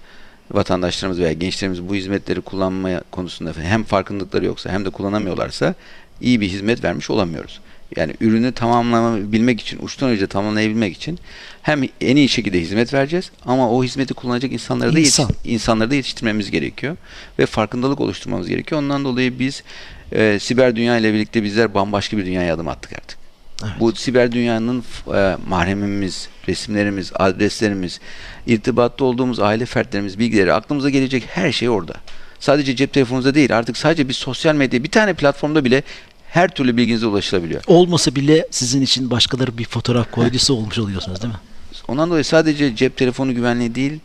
vatandaşlarımız 0.51 1.19
veya 1.19 1.33
gençlerimiz 1.33 1.89
bu 1.89 1.95
hizmetleri 1.95 2.41
kullanmaya 2.41 3.03
konusunda 3.11 3.53
hem 3.61 3.83
farkındalıkları 3.83 4.45
yoksa 4.45 4.69
hem 4.69 4.85
de 4.85 4.89
kullanamıyorlarsa 4.89 5.75
iyi 6.21 6.41
bir 6.41 6.49
hizmet 6.49 6.83
vermiş 6.83 7.09
olamıyoruz. 7.09 7.59
Yani 7.95 8.13
ürünü 8.21 8.51
tamamlayabilmek 8.51 9.61
için, 9.61 9.79
uçtan 9.81 10.09
uca 10.09 10.27
tamamlayabilmek 10.27 10.95
için 10.97 11.19
hem 11.61 11.83
en 12.01 12.15
iyi 12.15 12.29
şekilde 12.29 12.59
hizmet 12.61 12.93
vereceğiz 12.93 13.31
ama 13.45 13.71
o 13.71 13.83
hizmeti 13.83 14.13
kullanacak 14.13 14.51
insanları 14.51 14.95
da 14.95 14.99
İnsan. 14.99 15.23
yetiş- 15.29 15.35
insanları 15.45 15.91
da 15.91 15.95
yetiştirmemiz 15.95 16.51
gerekiyor 16.51 16.97
ve 17.39 17.45
farkındalık 17.45 17.99
oluşturmamız 18.01 18.47
gerekiyor. 18.47 18.81
Ondan 18.81 19.03
dolayı 19.05 19.39
biz 19.39 19.63
e, 20.11 20.39
siber 20.39 20.75
dünya 20.75 20.97
ile 20.97 21.13
birlikte 21.13 21.43
bizler 21.43 21.73
bambaşka 21.73 22.17
bir 22.17 22.25
dünyaya 22.25 22.53
adım 22.55 22.67
attık 22.67 22.93
artık. 22.93 23.17
Evet. 23.63 23.73
Bu 23.79 23.91
siber 23.95 24.31
dünyanın 24.31 24.83
e, 25.15 25.37
mahremimiz, 25.47 26.29
resimlerimiz, 26.47 27.11
adreslerimiz, 27.15 27.99
irtibatta 28.47 29.05
olduğumuz 29.05 29.39
aile 29.39 29.65
fertlerimiz, 29.65 30.19
bilgileri, 30.19 30.53
aklımıza 30.53 30.89
gelecek 30.89 31.23
her 31.29 31.51
şey 31.51 31.69
orada. 31.69 31.93
Sadece 32.39 32.75
cep 32.75 32.93
telefonunuzda 32.93 33.35
değil 33.35 33.57
artık 33.57 33.77
sadece 33.77 34.09
bir 34.09 34.13
sosyal 34.13 34.55
medya, 34.55 34.83
bir 34.83 34.89
tane 34.89 35.13
platformda 35.13 35.65
bile 35.65 35.83
her 36.31 36.47
türlü 36.47 36.77
bilginize 36.77 37.05
ulaşılabiliyor. 37.05 37.63
Olmasa 37.67 38.15
bile 38.15 38.47
sizin 38.51 38.81
için 38.81 39.11
başkaları 39.11 39.57
bir 39.57 39.65
fotoğraf 39.65 40.11
koyduysa 40.11 40.53
olmuş 40.53 40.79
oluyorsunuz 40.79 41.21
değil 41.21 41.33
mi? 41.33 41.39
Ondan 41.87 42.09
dolayı 42.09 42.23
sadece 42.23 42.75
cep 42.75 42.97
telefonu 42.97 43.35
güvenliği 43.35 43.75
değil, 43.75 43.99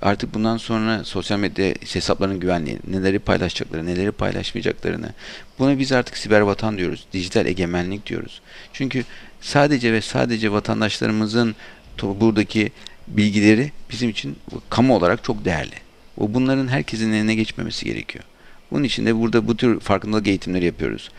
artık 0.00 0.34
bundan 0.34 0.56
sonra 0.56 1.04
sosyal 1.04 1.38
medya 1.38 1.74
hesaplarının 1.92 2.40
güvenliği, 2.40 2.78
neleri 2.90 3.18
paylaşacakları, 3.18 3.86
neleri 3.86 4.12
paylaşmayacaklarını, 4.12 5.10
buna 5.58 5.78
biz 5.78 5.92
artık 5.92 6.16
siber 6.16 6.40
vatan 6.40 6.78
diyoruz, 6.78 7.04
dijital 7.12 7.46
egemenlik 7.46 8.06
diyoruz. 8.06 8.40
Çünkü 8.72 9.04
sadece 9.40 9.92
ve 9.92 10.00
sadece 10.00 10.52
vatandaşlarımızın 10.52 11.54
buradaki 12.02 12.72
bilgileri 13.08 13.72
bizim 13.90 14.08
için 14.08 14.36
kamu 14.70 14.96
olarak 14.96 15.24
çok 15.24 15.44
değerli. 15.44 15.74
O 16.18 16.34
bunların 16.34 16.68
herkesin 16.68 17.12
eline 17.12 17.34
geçmemesi 17.34 17.84
gerekiyor. 17.84 18.24
Bunun 18.72 18.84
için 18.84 19.06
de 19.06 19.16
burada 19.20 19.48
bu 19.48 19.56
tür 19.56 19.80
farkındalık 19.80 20.26
eğitimleri 20.28 20.64
yapıyoruz. 20.64 21.10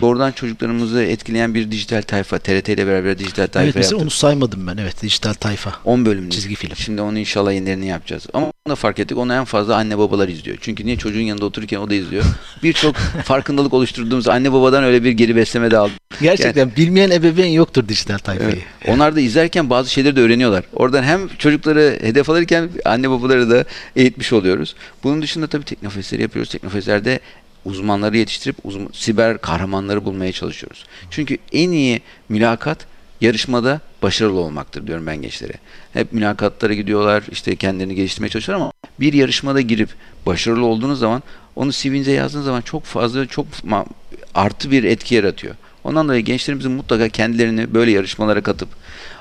Doğrudan 0.00 0.32
çocuklarımızı 0.32 1.02
etkileyen 1.02 1.54
bir 1.54 1.70
dijital 1.70 2.02
tayfa, 2.02 2.38
TRT 2.38 2.68
ile 2.68 2.86
beraber 2.86 3.18
dijital 3.18 3.46
tayfa 3.46 3.62
evet 3.64 3.74
mesela 3.74 3.90
yaptık. 3.90 4.02
onu 4.02 4.10
saymadım 4.10 4.66
ben. 4.66 4.76
Evet 4.76 5.02
dijital 5.02 5.34
tayfa. 5.34 5.74
10 5.84 6.06
bölümlük. 6.06 6.32
Çizgi 6.32 6.54
film. 6.54 6.76
Şimdi 6.76 7.02
onu 7.02 7.18
inşallah 7.18 7.52
yenilerini 7.52 7.86
yapacağız. 7.86 8.26
Ama 8.32 8.51
onu 8.66 8.72
da 8.72 8.76
fark 8.76 8.98
ettik. 8.98 9.18
Onu 9.18 9.34
en 9.34 9.44
fazla 9.44 9.76
anne 9.76 9.98
babalar 9.98 10.28
izliyor. 10.28 10.58
Çünkü 10.60 10.86
niye 10.86 10.96
çocuğun 10.96 11.20
yanında 11.20 11.44
otururken 11.44 11.78
o 11.78 11.90
da 11.90 11.94
izliyor. 11.94 12.24
Birçok 12.62 12.96
farkındalık 13.24 13.74
oluşturduğumuz 13.74 14.28
anne 14.28 14.52
babadan 14.52 14.84
öyle 14.84 15.04
bir 15.04 15.12
geri 15.12 15.36
besleme 15.36 15.70
de 15.70 15.78
aldık. 15.78 15.94
Gerçekten 16.22 16.76
bilmeyen 16.76 17.10
ebeveyn 17.10 17.52
yoktur 17.52 17.88
dijital 17.88 18.18
tayfayı. 18.18 18.50
Evet. 18.50 18.64
Onlar 18.88 19.16
da 19.16 19.20
izlerken 19.20 19.70
bazı 19.70 19.90
şeyleri 19.90 20.16
de 20.16 20.20
öğreniyorlar. 20.20 20.64
Oradan 20.72 21.02
hem 21.02 21.28
çocukları 21.28 21.98
hedef 22.00 22.30
alırken 22.30 22.70
anne 22.84 23.10
babaları 23.10 23.50
da 23.50 23.64
eğitmiş 23.96 24.32
oluyoruz. 24.32 24.74
Bunun 25.04 25.22
dışında 25.22 25.46
tabii 25.46 25.64
teknofestleri 25.64 26.22
yapıyoruz. 26.22 26.50
Teknofestlerde 26.50 27.20
uzmanları 27.64 28.16
yetiştirip 28.16 28.56
uzman, 28.64 28.88
siber 28.92 29.38
kahramanları 29.38 30.04
bulmaya 30.04 30.32
çalışıyoruz. 30.32 30.86
Çünkü 31.10 31.38
en 31.52 31.70
iyi 31.70 32.00
mülakat 32.28 32.91
yarışmada 33.22 33.80
başarılı 34.02 34.40
olmaktır 34.40 34.86
diyorum 34.86 35.06
ben 35.06 35.22
gençlere. 35.22 35.52
Hep 35.92 36.12
mülakatlara 36.12 36.74
gidiyorlar, 36.74 37.24
işte 37.32 37.56
kendilerini 37.56 37.94
geliştirmeye 37.94 38.30
çalışıyorlar 38.30 38.64
ama 38.64 38.72
bir 39.00 39.12
yarışmada 39.12 39.60
girip 39.60 39.88
başarılı 40.26 40.66
olduğunuz 40.66 40.98
zaman 40.98 41.22
onu 41.56 41.72
CV'nize 41.72 42.12
yazdığınız 42.12 42.44
zaman 42.44 42.60
çok 42.60 42.84
fazla 42.84 43.26
çok 43.26 43.46
artı 44.34 44.70
bir 44.70 44.84
etki 44.84 45.14
yaratıyor. 45.14 45.54
Ondan 45.84 46.08
dolayı 46.08 46.24
gençlerimizin 46.24 46.72
mutlaka 46.72 47.08
kendilerini 47.08 47.74
böyle 47.74 47.90
yarışmalara 47.90 48.42
katıp 48.42 48.68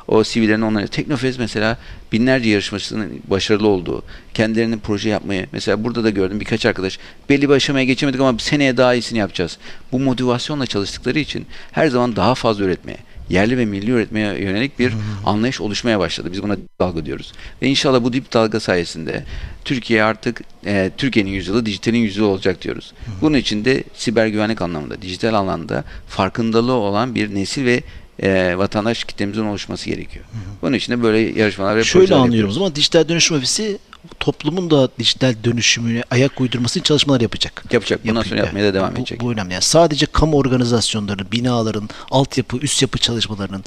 o 0.08 0.24
CV'lerini 0.24 0.66
onlara 0.66 0.88
Teknofest 0.88 1.40
mesela 1.40 1.78
binlerce 2.12 2.50
yarışmacısının 2.50 3.22
başarılı 3.28 3.68
olduğu, 3.68 4.04
kendilerinin 4.34 4.80
proje 4.80 5.10
yapmayı 5.10 5.48
mesela 5.52 5.84
burada 5.84 6.04
da 6.04 6.10
gördüm 6.10 6.40
birkaç 6.40 6.66
arkadaş 6.66 7.00
belli 7.30 7.50
bir 7.50 7.54
aşamaya 7.54 7.86
geçemedik 7.86 8.22
ama 8.22 8.40
seneye 8.40 8.78
daha 8.78 8.94
iyisini 8.94 9.20
yapacağız. 9.20 9.58
Bu 9.92 10.00
motivasyonla 10.00 10.66
çalıştıkları 10.66 11.20
için 11.20 11.46
her 11.72 11.88
zaman 11.88 12.16
daha 12.16 12.36
fazla 12.36 12.66
üretmeye, 12.66 12.98
yerli 13.32 13.58
ve 13.58 13.66
milli 13.66 13.92
üretmeye 13.92 14.44
yönelik 14.44 14.80
bir 14.80 14.94
anlayış 15.26 15.62
oluşmaya 15.62 16.00
başladı. 16.00 16.30
Biz 16.32 16.44
buna 16.44 16.58
dip 16.58 16.80
dalga 16.80 17.06
diyoruz. 17.06 17.32
Ve 17.62 17.68
inşallah 17.68 18.04
bu 18.04 18.14
dip 18.14 18.34
dalga 18.34 18.60
sayesinde 18.60 19.24
Türkiye 19.66 20.04
artık 20.04 20.42
e, 20.66 20.92
Türkiye'nin 20.98 21.32
yüzyılı 21.32 21.66
dijitalin 21.66 22.00
yüzyılı 22.00 22.28
olacak 22.28 22.62
diyoruz. 22.62 22.94
Bunun 23.22 23.38
için 23.38 23.66
de 23.66 23.84
siber 23.94 24.28
güvenlik 24.28 24.62
anlamında, 24.62 25.02
dijital 25.02 25.34
alanda 25.34 25.84
farkındalığı 26.08 26.74
olan 26.74 27.16
bir 27.16 27.36
nesil 27.36 27.66
ve 27.66 27.84
e, 28.20 28.58
vatandaş 28.58 29.04
kitlemizin 29.04 29.46
oluşması 29.46 29.90
gerekiyor. 29.90 30.26
Bunun 30.62 30.74
için 30.74 30.94
de 30.94 31.04
böyle 31.04 31.20
yarışmalar 31.20 31.76
ve 31.76 31.84
Şöyle 31.84 32.16
anlıyorum 32.16 32.50
o 32.50 32.54
zaman 32.54 32.76
dijital 32.76 33.10
dönüşüm 33.10 33.38
ofisi 33.38 33.78
toplumun 34.20 34.72
da 34.72 34.90
dijital 35.00 35.36
dönüşümüne 35.44 36.04
ayak 36.12 36.42
uydurması 36.42 36.80
için 36.80 36.84
çalışmalar 36.84 37.22
yapacak. 37.22 37.64
Yapacak. 37.72 38.08
Bundan 38.08 38.24
sonra 38.24 38.40
yapmaya 38.40 38.66
da 38.66 38.74
devam 38.74 38.96
bu, 38.96 38.98
edecek. 38.98 39.22
Bu 39.22 39.32
önemli. 39.32 39.54
Yani 39.54 39.64
sadece 39.64 40.06
kamu 40.06 40.38
organizasyonlarının, 40.38 41.32
binaların, 41.32 41.90
altyapı, 42.12 42.58
üst 42.58 42.82
yapı 42.82 42.98
çalışmalarının 42.98 43.64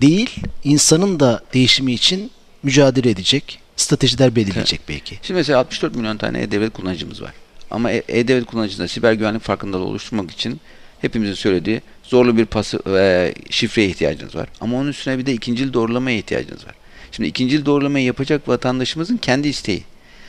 değil, 0.00 0.40
insanın 0.64 1.20
da 1.20 1.42
değişimi 1.54 1.92
için 1.92 2.30
mücadele 2.62 3.10
edecek, 3.10 3.60
stratejiler 3.76 4.36
belirleyecek 4.36 4.80
belki. 4.88 5.18
Şimdi 5.22 5.38
mesela 5.38 5.58
64 5.58 5.94
milyon 5.94 6.16
tane 6.16 6.42
e-devlet 6.42 6.72
kullanıcımız 6.72 7.22
var. 7.22 7.32
Ama 7.70 7.90
e- 7.90 8.02
e-devlet 8.08 8.46
kullanıcısında 8.46 8.88
siber 8.88 9.12
güvenlik 9.12 9.42
farkındalığı 9.42 9.84
oluşturmak 9.84 10.30
için 10.30 10.60
hepimizin 11.00 11.34
söylediği 11.34 11.82
zorlu 12.02 12.36
bir 12.36 12.46
pası, 12.46 12.80
e, 12.98 13.34
şifreye 13.50 13.88
ihtiyacınız 13.88 14.36
var. 14.36 14.48
Ama 14.60 14.76
onun 14.76 14.88
üstüne 14.88 15.18
bir 15.18 15.26
de 15.26 15.32
ikincil 15.32 15.72
doğrulamaya 15.72 16.18
ihtiyacınız 16.18 16.66
var. 16.66 16.74
Şimdi 17.16 17.28
ikincil 17.28 17.64
doğrulamayı 17.64 18.04
yapacak 18.04 18.48
vatandaşımızın 18.48 19.16
kendi 19.16 19.48
isteği. 19.48 19.84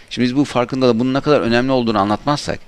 Şimdi 0.10 0.26
biz 0.26 0.36
bu 0.36 0.46
farkındalığı 0.46 1.00
bunun 1.00 1.14
ne 1.14 1.22
kadar 1.22 1.42
önemli 1.42 1.72
olduğunu 1.72 2.00
anlatmazsak 2.00 2.60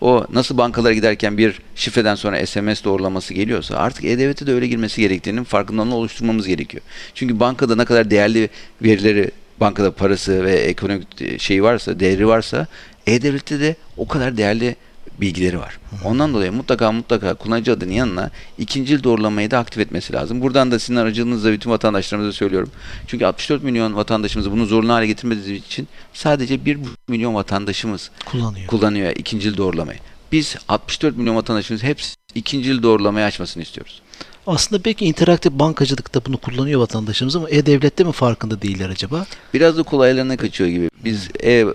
o 0.00 0.26
nasıl 0.32 0.58
bankalara 0.58 0.92
giderken 0.92 1.38
bir 1.38 1.60
şifreden 1.74 2.14
sonra 2.14 2.46
SMS 2.46 2.84
doğrulaması 2.84 3.34
geliyorsa 3.34 3.76
artık 3.76 4.04
e-devlete 4.04 4.46
de 4.46 4.52
öyle 4.52 4.66
girmesi 4.66 5.00
gerektiğinin 5.00 5.44
farkındalığını 5.44 5.94
oluşturmamız 5.94 6.46
gerekiyor. 6.46 6.82
Çünkü 7.14 7.40
bankada 7.40 7.76
ne 7.76 7.84
kadar 7.84 8.10
değerli 8.10 8.50
verileri 8.82 9.30
bankada 9.60 9.90
parası 9.90 10.44
ve 10.44 10.52
ekonomik 10.52 11.40
şeyi 11.40 11.62
varsa, 11.62 12.00
değeri 12.00 12.28
varsa 12.28 12.66
e-devlette 13.06 13.60
de 13.60 13.76
o 13.96 14.08
kadar 14.08 14.36
değerli 14.36 14.76
bilgileri 15.20 15.58
var. 15.58 15.78
Ondan 16.04 16.34
dolayı 16.34 16.52
mutlaka 16.52 16.92
mutlaka 16.92 17.34
kullanıcı 17.34 17.72
adının 17.72 17.92
yanına 17.92 18.30
ikincil 18.58 19.02
doğrulamayı 19.02 19.50
da 19.50 19.58
aktif 19.58 19.78
etmesi 19.78 20.12
lazım. 20.12 20.40
Buradan 20.40 20.70
da 20.70 20.78
sizin 20.78 20.96
aracılığınızla 20.96 21.52
bütün 21.52 21.70
vatandaşlarımıza 21.70 22.32
söylüyorum. 22.32 22.70
Çünkü 23.06 23.26
64 23.26 23.62
milyon 23.62 23.96
vatandaşımızı 23.96 24.52
bunu 24.52 24.66
zorunlu 24.66 24.92
hale 24.92 25.06
getirmediğimiz 25.06 25.64
için 25.66 25.88
sadece 26.12 26.54
1,5 26.54 26.78
milyon 27.08 27.34
vatandaşımız 27.34 28.10
Kullanıyor. 28.26 28.66
kullanıyor 28.66 29.12
ikincil 29.16 29.56
doğrulamayı. 29.56 29.98
Biz 30.32 30.56
64 30.68 31.16
milyon 31.16 31.36
vatandaşımız 31.36 31.82
hepsi 31.82 32.16
ikincil 32.34 32.82
doğrulamayı 32.82 33.26
açmasını 33.26 33.62
istiyoruz. 33.62 34.02
Aslında 34.46 34.84
belki 34.84 35.04
interaktif 35.04 35.52
bankacılıkta 35.52 36.24
bunu 36.24 36.36
kullanıyor 36.36 36.80
vatandaşımız 36.80 37.36
ama 37.36 37.50
e-devlette 37.50 38.04
mi 38.04 38.12
farkında 38.12 38.62
değiller 38.62 38.90
acaba? 38.90 39.26
Biraz 39.54 39.78
da 39.78 39.82
kolaylarına 39.82 40.36
kaçıyor 40.36 40.70
gibi. 40.70 40.90
Biz 41.04 41.28
e, 41.44 41.66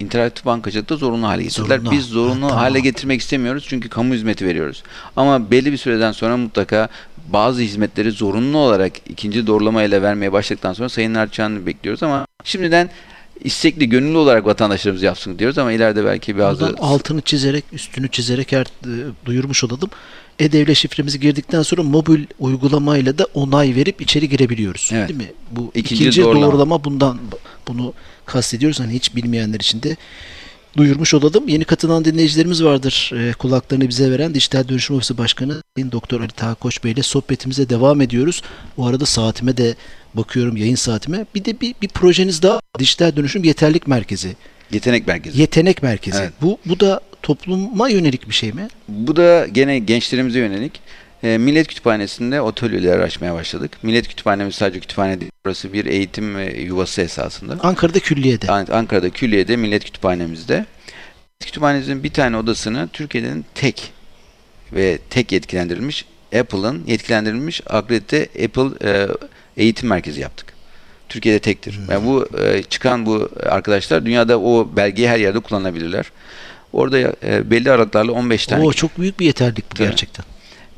interaktif 0.00 0.44
bankacılıkta 0.44 0.96
zorunlu 0.96 1.26
hale 1.26 1.42
getirdiler. 1.42 1.76
Zorunlu. 1.76 1.90
Biz 1.90 2.04
zorunlu 2.04 2.44
Ha, 2.44 2.48
tamam. 2.48 2.56
hale 2.64 2.80
getirmek 2.80 3.20
istemiyoruz 3.20 3.64
çünkü 3.68 3.88
kamu 3.88 4.14
hizmeti 4.14 4.46
veriyoruz. 4.46 4.82
Ama 5.16 5.50
belli 5.50 5.72
bir 5.72 5.76
süreden 5.76 6.12
sonra 6.12 6.36
mutlaka 6.36 6.88
bazı 7.28 7.60
hizmetleri 7.60 8.10
zorunlu 8.10 8.58
olarak 8.58 8.92
ikinci 9.08 9.46
doğrulamayla 9.46 10.02
vermeye 10.02 10.32
başladıktan 10.32 10.72
sonra 10.72 10.88
sayının 10.88 11.14
artacağını 11.14 11.66
bekliyoruz 11.66 12.02
ama 12.02 12.26
şimdiden 12.44 12.90
istekli, 13.44 13.88
gönüllü 13.88 14.16
olarak 14.16 14.46
vatandaşlarımız 14.46 15.02
yapsın 15.02 15.38
diyoruz 15.38 15.58
ama 15.58 15.72
ileride 15.72 16.04
belki 16.04 16.38
bazı 16.38 16.60
Buradan 16.60 16.76
altını 16.82 17.20
çizerek, 17.20 17.64
üstünü 17.72 18.08
çizerek 18.10 18.52
her 18.52 18.62
e, 18.62 18.90
duyurmuş 19.24 19.64
olalım. 19.64 19.90
E-devlet 20.38 20.76
şifremizi 20.76 21.20
girdikten 21.20 21.62
sonra 21.62 21.82
mobil 21.82 22.24
uygulamayla 22.38 23.18
da 23.18 23.26
onay 23.34 23.74
verip 23.74 24.00
içeri 24.02 24.28
girebiliyoruz. 24.28 24.90
Evet. 24.92 25.08
Değil 25.08 25.18
mi? 25.20 25.32
Bu 25.50 25.70
İkinci 25.74 26.02
ikinci, 26.02 26.22
doğrulama. 26.22 26.46
doğrulama. 26.46 26.84
bundan 26.84 27.18
bunu 27.68 27.92
kastediyoruz. 28.26 28.80
Hani 28.80 28.92
hiç 28.94 29.16
bilmeyenler 29.16 29.60
için 29.60 29.82
de 29.82 29.96
duyurmuş 30.76 31.14
olalım. 31.14 31.48
Yeni 31.48 31.64
katılan 31.64 32.04
dinleyicilerimiz 32.04 32.64
vardır. 32.64 33.12
E, 33.18 33.32
kulaklarını 33.32 33.88
bize 33.88 34.10
veren 34.10 34.34
Dijital 34.34 34.68
Dönüşüm 34.68 34.96
Ofisi 34.96 35.18
Başkanı 35.18 35.62
Doktor 35.92 36.20
Ali 36.20 36.28
Taha 36.32 36.54
Koç 36.54 36.84
Bey 36.84 36.92
ile 36.92 37.02
sohbetimize 37.02 37.68
devam 37.68 38.00
ediyoruz. 38.00 38.42
Bu 38.76 38.86
arada 38.86 39.06
saatime 39.06 39.56
de 39.56 39.74
bakıyorum 40.14 40.56
yayın 40.56 40.74
saatime. 40.74 41.26
Bir 41.34 41.44
de 41.44 41.60
bir, 41.60 41.74
bir 41.82 41.88
projeniz 41.88 42.42
daha 42.42 42.60
Dijital 42.78 43.16
Dönüşüm 43.16 43.44
Yeterlik 43.44 43.86
Merkezi. 43.86 44.36
yetenek 44.72 45.06
merkezi. 45.06 45.40
Yetenek 45.40 45.82
merkezi. 45.82 46.18
Evet. 46.18 46.32
Bu 46.42 46.58
bu 46.66 46.80
da 46.80 47.00
topluma 47.22 47.88
yönelik 47.88 48.28
bir 48.28 48.34
şey 48.34 48.52
mi? 48.52 48.68
Bu 48.88 49.16
da 49.16 49.46
gene 49.46 49.78
gençlerimize 49.78 50.38
yönelik. 50.38 50.80
E, 51.22 51.38
Millet 51.38 51.66
Kütüphanesi'nde 51.66 52.40
atölyeler 52.40 52.98
açmaya 52.98 53.34
başladık. 53.34 53.70
Millet 53.82 54.08
Kütüphanemiz 54.08 54.54
sadece 54.54 54.80
kütüphane 54.80 55.20
değil. 55.20 55.32
Burası 55.44 55.72
bir 55.72 55.86
eğitim 55.86 56.38
yuvası 56.66 57.02
esasında. 57.02 57.56
Ankara'da 57.62 57.98
külliyede. 57.98 58.52
An- 58.52 58.66
Ankara'da 58.72 59.10
Külliye'de 59.10 59.56
Millet 59.56 59.84
Kütüphanemizde. 59.84 60.66
Kütüphanemizin 61.40 62.02
bir 62.02 62.10
tane 62.12 62.36
odasını 62.36 62.88
Türkiye'nin 62.92 63.44
tek 63.54 63.92
ve 64.72 64.98
tek 65.10 65.32
yetkilendirilmiş 65.32 66.04
Apple'ın 66.40 66.84
yetkilendirilmiş 66.86 67.60
akredite 67.66 68.28
Apple 68.44 68.90
e, 68.90 69.08
eğitim 69.56 69.88
merkezi 69.88 70.20
yaptık. 70.20 70.52
Türkiye'de 71.08 71.38
tektir. 71.38 71.80
Yani 71.90 72.06
bu 72.06 72.28
e, 72.38 72.62
çıkan 72.62 73.06
bu 73.06 73.28
arkadaşlar 73.42 74.06
dünyada 74.06 74.40
o 74.40 74.68
belgeyi 74.76 75.08
her 75.08 75.18
yerde 75.18 75.40
kullanabilirler. 75.40 76.12
Orada 76.72 76.98
e, 76.98 77.50
belli 77.50 77.70
aralıklarla 77.70 78.12
15 78.12 78.46
tane 78.46 78.64
Oo, 78.64 78.72
çok 78.72 78.98
büyük 78.98 79.20
bir 79.20 79.26
yeterlik 79.26 79.64
bu 79.72 79.76
gerçekten. 79.78 80.24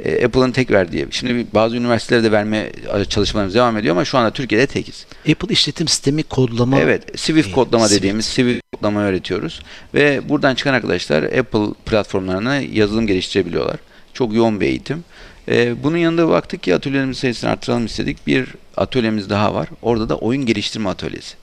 e, 0.05 0.25
Apple'ın 0.27 0.53
tek 0.53 0.71
verdiği. 0.71 1.07
Şimdi 1.11 1.47
bazı 1.55 1.77
üniversitelerde 1.77 2.27
de 2.27 2.33
verme 2.33 2.73
çalışmalarımız 3.09 3.55
devam 3.55 3.77
ediyor 3.79 3.95
ama 3.95 4.05
şu 4.05 4.19
anda 4.19 4.31
Türkiye'de 4.31 4.67
tekiz. 4.67 5.07
Apple 5.31 5.53
işletim 5.53 5.89
sistemi 5.89 6.23
kodlama 6.23 6.79
Evet, 6.81 7.21
Swift 7.21 7.49
e, 7.49 7.53
kodlama 7.53 7.85
Swift. 7.85 8.01
dediğimiz 8.03 8.25
Swift 8.25 8.61
kodlama 8.73 9.01
öğretiyoruz 9.03 9.61
ve 9.95 10.29
buradan 10.29 10.55
çıkan 10.55 10.75
arkadaşlar 10.75 11.23
Apple 11.23 11.73
platformlarına 11.87 12.57
yazılım 12.57 13.07
geliştirebiliyorlar. 13.07 13.77
Çok 14.15 14.35
yoğun 14.35 14.61
bir 14.61 14.67
eğitim. 14.67 15.05
E, 15.49 15.83
bunun 15.83 15.97
yanında 15.97 16.29
baktık 16.29 16.63
ki 16.63 16.75
atölyelerimiz 16.75 17.19
sayısını 17.19 17.51
arttıralım 17.51 17.87
istedik. 17.87 18.27
Bir 18.27 18.47
atölyemiz 18.77 19.31
daha 19.31 19.55
var. 19.55 19.69
Orada 19.83 20.09
da 20.09 20.17
oyun 20.17 20.47
geliştirme 20.47 20.89
atölyesi. 20.89 21.35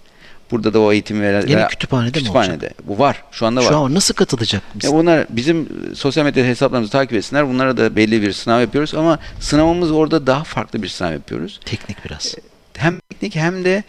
Burada 0.52 0.74
da 0.74 0.80
o 0.80 0.92
eğitimi 0.92 1.22
veren 1.22 1.48
Yine 1.48 1.68
kütüphanede 1.68 2.08
mi 2.08 2.24
kütüphanede. 2.24 2.70
Bu 2.84 3.00
var. 3.00 3.24
Şu 3.32 3.46
anda 3.46 3.60
var. 3.60 3.70
Şu 3.70 3.78
an 3.78 3.94
nasıl 3.94 4.14
katılacak 4.14 4.62
Ya 4.64 4.76
mısın? 4.76 4.92
bunlar 4.94 5.26
bizim 5.30 5.62
e, 5.92 5.96
sosyal 5.96 6.24
medya 6.24 6.46
hesaplarımızı 6.46 6.92
takip 6.92 7.14
etsinler. 7.14 7.50
Bunlara 7.50 7.78
da 7.78 7.96
belli 7.96 8.22
bir 8.22 8.34
sınav 8.34 8.62
yapıyoruz 8.62 8.96
ama 8.96 9.20
sınavımız 9.40 9.92
orada 9.92 10.28
daha 10.28 10.44
farklı 10.44 10.84
bir 10.84 10.88
sınav 10.88 11.14
yapıyoruz. 11.14 11.60
Teknik 11.66 12.06
biraz. 12.06 12.36
Hem 12.78 13.00
teknik 13.10 13.36
hem 13.36 13.66
de 13.66 13.84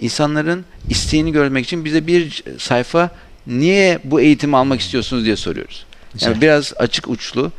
insanların 0.00 0.64
isteğini 0.88 1.32
görmek 1.32 1.64
için 1.64 1.84
bize 1.84 2.06
bir 2.06 2.44
sayfa 2.58 3.10
niye 3.46 3.98
bu 4.04 4.20
eğitimi 4.20 4.56
almak 4.56 4.80
istiyorsunuz 4.80 5.24
diye 5.24 5.36
soruyoruz. 5.36 5.86
Güzel. 6.14 6.28
Yani 6.28 6.40
biraz 6.40 6.72
açık 6.76 7.08
uçlu. 7.08 7.52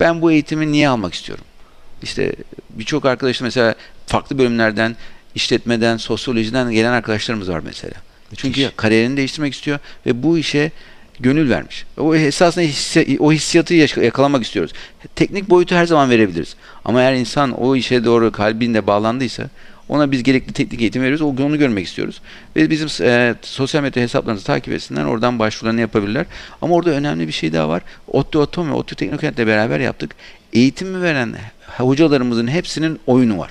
Ben 0.00 0.22
bu 0.22 0.32
eğitimi 0.32 0.72
niye 0.72 0.88
almak 0.88 1.14
istiyorum? 1.14 1.44
İşte 2.02 2.34
birçok 2.70 3.04
arkadaşım 3.04 3.44
mesela 3.44 3.74
farklı 4.06 4.38
bölümlerden, 4.38 4.96
işletmeden, 5.34 5.96
sosyolojiden 5.96 6.70
gelen 6.72 6.92
arkadaşlarımız 6.92 7.50
var 7.50 7.60
mesela. 7.64 7.94
Çünkü 8.36 8.60
Müthiş. 8.60 8.76
kariyerini 8.76 9.16
değiştirmek 9.16 9.54
istiyor 9.54 9.78
ve 10.06 10.22
bu 10.22 10.38
işe 10.38 10.70
gönül 11.20 11.50
vermiş. 11.50 11.84
O 11.98 12.14
esasında 12.14 12.64
hissi- 12.64 13.16
o 13.20 13.32
hissiyatı 13.32 13.74
yakalamak 13.74 14.44
istiyoruz. 14.44 14.72
Teknik 15.16 15.50
boyutu 15.50 15.74
her 15.74 15.86
zaman 15.86 16.10
verebiliriz. 16.10 16.56
Ama 16.84 17.00
eğer 17.00 17.14
insan 17.14 17.52
o 17.52 17.76
işe 17.76 18.04
doğru 18.04 18.32
kalbinde 18.32 18.86
bağlandıysa 18.86 19.48
ona 19.88 20.10
biz 20.10 20.22
gerekli 20.22 20.52
teknik 20.52 20.80
eğitim 20.80 21.02
veriyoruz. 21.02 21.22
O 21.22 21.44
onu 21.44 21.58
görmek 21.58 21.86
istiyoruz. 21.86 22.20
Ve 22.56 22.70
bizim 22.70 23.06
e, 23.06 23.34
sosyal 23.42 23.82
medya 23.82 24.02
hesaplarımızı 24.02 24.46
takip 24.46 24.74
etsinler. 24.74 25.04
Oradan 25.04 25.38
başvurularını 25.38 25.80
yapabilirler. 25.80 26.26
Ama 26.62 26.74
orada 26.74 26.90
önemli 26.90 27.26
bir 27.28 27.32
şey 27.32 27.52
daha 27.52 27.68
var. 27.68 27.82
ODTÜ 28.08 28.38
Otom 28.38 28.70
ve 28.70 28.74
ODTÜ 28.74 28.94
Teknokent'le 28.94 29.38
beraber 29.46 29.80
yaptık. 29.80 30.10
Eğitimi 30.52 31.02
veren 31.02 31.34
hocalarımızın 31.76 32.48
hepsinin 32.48 33.00
oyunu 33.06 33.38
var. 33.38 33.50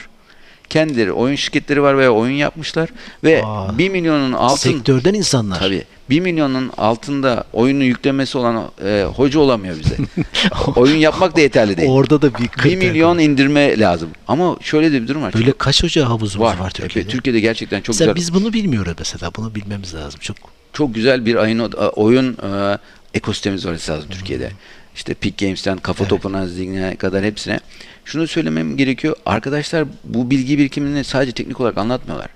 Kendileri 0.71 1.11
oyun 1.11 1.35
şirketleri 1.35 1.81
var 1.81 1.97
veya 1.97 2.11
oyun 2.11 2.33
yapmışlar 2.33 2.89
ve 3.23 3.45
Aa, 3.45 3.77
1 3.77 3.89
milyonun 3.89 4.31
altın 4.31 4.71
Sektörden 4.71 5.13
insanlar. 5.13 5.59
Tabii. 5.59 5.83
1 6.09 6.19
milyonun 6.19 6.71
altında 6.77 7.43
oyunu 7.53 7.83
yüklemesi 7.83 8.37
olan 8.37 8.71
e, 8.85 9.05
hoca 9.15 9.39
olamıyor 9.39 9.75
bize. 9.79 9.95
Oyun 10.75 10.97
yapmak 10.97 11.35
da 11.35 11.41
yeterli 11.41 11.77
değil. 11.77 11.89
Orada 11.89 12.21
da 12.21 12.33
bir 12.33 12.39
1 12.39 12.47
kriter 12.47 12.77
milyon 12.77 13.17
var. 13.17 13.23
indirme 13.23 13.79
lazım. 13.79 14.09
Ama 14.27 14.57
şöyle 14.61 14.91
de 14.91 15.01
bir 15.01 15.07
durum 15.07 15.21
var. 15.21 15.33
Böyle 15.33 15.51
kaç 15.51 15.83
hoca 15.83 16.09
havuzumuz 16.09 16.47
var, 16.47 16.57
var. 16.57 16.69
Türkiye'de? 16.69 16.99
Epey. 16.99 17.11
Türkiye'de 17.11 17.39
gerçekten 17.39 17.81
çok 17.81 17.95
mesela 17.95 18.11
güzel 18.11 18.15
biz 18.15 18.33
bunu 18.33 18.53
bilmiyoruz 18.53 18.93
mesela. 18.99 19.31
Bunu 19.37 19.55
bilmemiz 19.55 19.93
lazım. 19.93 20.19
Çok 20.23 20.37
çok 20.73 20.95
güzel 20.95 21.25
bir 21.25 21.35
ayın 21.35 21.59
oyun 21.95 22.33
e, 22.33 22.77
ekosistemimiz 23.13 23.65
var 23.65 23.73
esasında 23.73 24.13
Türkiye'de. 24.13 24.51
İşte 24.95 25.13
Peak 25.13 25.37
Games'ten 25.37 25.77
kafa 25.77 26.03
Evet. 26.03 26.09
topuna, 26.09 26.47
Zigne'ye 26.47 26.95
kadar 26.95 27.23
hepsine. 27.25 27.59
Şunu 28.05 28.27
söylemem 28.27 28.77
gerekiyor. 28.77 29.15
Arkadaşlar 29.25 29.87
bu 30.03 30.31
bilgi 30.31 30.57
birikimini 30.57 31.03
sadece 31.03 31.31
teknik 31.31 31.59
olarak 31.61 31.77
anlatmıyorlar. 31.77 32.29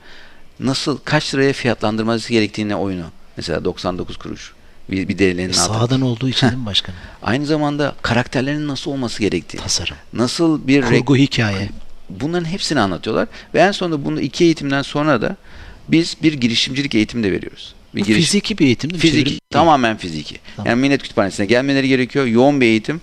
Nasıl, 0.60 0.98
kaç 0.98 1.34
liraya 1.36 1.54
fiyatlandırması 1.54 2.30
gerektiğini 2.34 2.76
oyunu. 2.76 3.06
Mesela 3.38 3.66
99 3.66 4.18
kuruş. 4.18 4.54
Bir, 4.92 5.08
bir 5.08 5.18
delinin 5.20 5.50
e, 5.50 5.54
sağdan 5.54 6.02
olduğu 6.02 6.30
için 6.30 6.48
değil 6.48 6.60
mi 6.60 6.66
başkanım? 6.66 7.00
Aynı 7.24 7.46
zamanda 7.46 7.96
karakterlerin 8.02 8.68
nasıl 8.68 8.92
olması 8.92 9.20
gerektiği. 9.20 9.58
Tasarım. 9.58 9.96
Nasıl 10.14 10.68
bir 10.68 10.82
Kurgu 10.82 11.16
hikaye. 11.18 11.70
bunların 12.10 12.46
hepsini 12.46 12.80
anlatıyorlar. 12.80 13.28
Ve 13.54 13.60
en 13.60 13.72
sonunda 13.72 14.06
bunu 14.06 14.22
iki 14.22 14.44
eğitimden 14.44 14.82
sonra 14.82 15.22
da 15.22 15.36
biz 15.88 16.18
bir 16.24 16.34
girişimcilik 16.34 16.96
eğitimi 16.96 17.24
de 17.24 17.32
veriyoruz. 17.32 17.74
Bir 17.96 18.02
giriş- 18.06 18.16
fiziki 18.16 18.58
bir 18.58 18.66
eğitim 18.66 18.90
değil 18.90 19.04
mi? 19.04 19.10
Fiziki, 19.10 19.26
değil. 19.26 19.40
tamamen 19.50 19.98
fiziki. 19.98 20.36
Tamam. 20.56 20.70
Yani 20.70 20.82
Millet 20.82 21.04
Kütüphanesi'ne 21.04 21.46
gelmeleri 21.46 21.88
gerekiyor. 21.88 22.26
Yoğun 22.26 22.62
bir 22.62 22.66
eğitim. 22.66 23.02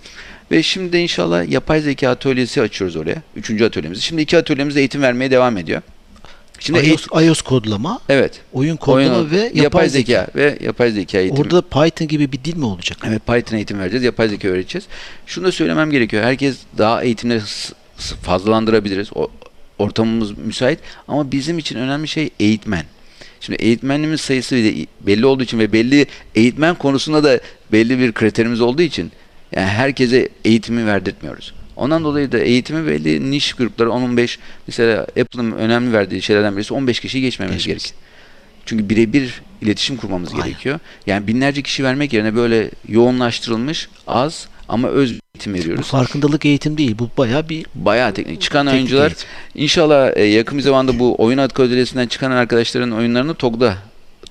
Ve 0.51 0.63
şimdi 0.63 0.93
de 0.93 1.01
inşallah 1.01 1.49
yapay 1.51 1.81
zeka 1.81 2.09
atölyesi 2.09 2.61
açıyoruz 2.61 2.95
oraya. 2.95 3.21
Üçüncü 3.35 3.65
atölyemizi. 3.65 4.01
Şimdi 4.01 4.21
iki 4.21 4.37
atölyemizde 4.37 4.79
eğitim 4.79 5.01
vermeye 5.01 5.31
devam 5.31 5.57
ediyor. 5.57 5.81
Şimdi 6.59 6.79
iOS, 6.79 7.07
eğit- 7.07 7.25
iOS 7.27 7.41
kodlama, 7.41 7.99
evet. 8.09 8.41
oyun 8.53 8.75
kodlama 8.77 9.15
Oyun- 9.17 9.31
ve 9.31 9.51
yapay, 9.53 9.89
zeka. 9.89 10.27
ve 10.35 10.57
yapay 10.61 10.91
zeka 10.91 11.17
eğitimi. 11.17 11.39
Orada 11.41 11.61
Python 11.61 12.07
gibi 12.07 12.31
bir 12.31 12.43
dil 12.43 12.55
mi 12.55 12.65
olacak? 12.65 12.97
Evet 13.07 13.27
Python 13.27 13.55
eğitim 13.57 13.79
vereceğiz. 13.79 14.03
Yapay 14.03 14.29
zeka 14.29 14.47
öğreteceğiz. 14.47 14.85
Şunu 15.25 15.45
da 15.45 15.51
söylemem 15.51 15.91
gerekiyor. 15.91 16.23
Herkes 16.23 16.55
daha 16.77 17.03
eğitimleri 17.03 17.41
fazlalandırabiliriz. 18.21 19.09
O, 19.15 19.31
ortamımız 19.79 20.37
müsait. 20.37 20.79
Ama 21.07 21.31
bizim 21.31 21.57
için 21.57 21.75
önemli 21.75 22.07
şey 22.07 22.29
eğitmen. 22.39 22.83
Şimdi 23.45 23.61
eğitmenimiz 23.63 24.21
sayısı 24.21 24.55
belli 25.01 25.25
olduğu 25.25 25.43
için 25.43 25.59
ve 25.59 25.73
belli 25.73 26.05
eğitmen 26.35 26.75
konusunda 26.75 27.23
da 27.23 27.39
belli 27.71 27.99
bir 27.99 28.11
kriterimiz 28.11 28.61
olduğu 28.61 28.81
için 28.81 29.11
yani 29.55 29.67
herkese 29.67 30.29
eğitimi 30.45 30.85
verdirtmiyoruz. 30.85 31.53
Ondan 31.75 32.03
dolayı 32.03 32.31
da 32.31 32.39
eğitimi 32.39 32.87
belli 32.87 33.31
niş 33.31 33.53
grupları 33.53 33.89
10-15 33.89 34.37
mesela 34.67 35.01
Apple'ın 35.01 35.51
önemli 35.51 35.93
verdiği 35.93 36.21
şeylerden 36.21 36.55
birisi 36.55 36.73
15 36.73 36.99
kişiyi 36.99 37.21
geçmememiz 37.21 37.57
Geçmez. 37.57 37.83
gerekiyor. 37.83 38.01
Çünkü 38.65 38.89
birebir 38.89 39.41
iletişim 39.61 39.97
kurmamız 39.97 40.33
Aynen. 40.33 40.45
gerekiyor. 40.45 40.79
Yani 41.07 41.27
binlerce 41.27 41.61
kişi 41.61 41.83
vermek 41.83 42.13
yerine 42.13 42.35
böyle 42.35 42.69
yoğunlaştırılmış 42.87 43.89
az 44.07 44.47
ama 44.69 44.87
öz 44.87 45.19
eğitim 45.35 45.53
Bu 45.53 45.57
veriyoruz. 45.57 45.87
farkındalık 45.87 46.45
eğitim 46.45 46.77
değil. 46.77 46.95
Bu 46.99 47.09
bayağı 47.17 47.49
bir 47.49 47.65
Bayağı 47.75 48.13
teknik. 48.13 48.41
Çıkan 48.41 48.65
teknik 48.65 48.77
oyuncular 48.79 49.05
eğitim. 49.07 49.27
inşallah 49.55 50.11
e, 50.17 50.23
yakın 50.23 50.57
bir 50.57 50.63
zamanda 50.63 50.99
bu 50.99 51.15
oyun 51.17 51.37
atölyesinden 51.37 52.07
çıkan 52.07 52.31
arkadaşların 52.31 52.91
oyunlarını 52.91 53.33
TOG'da 53.35 53.77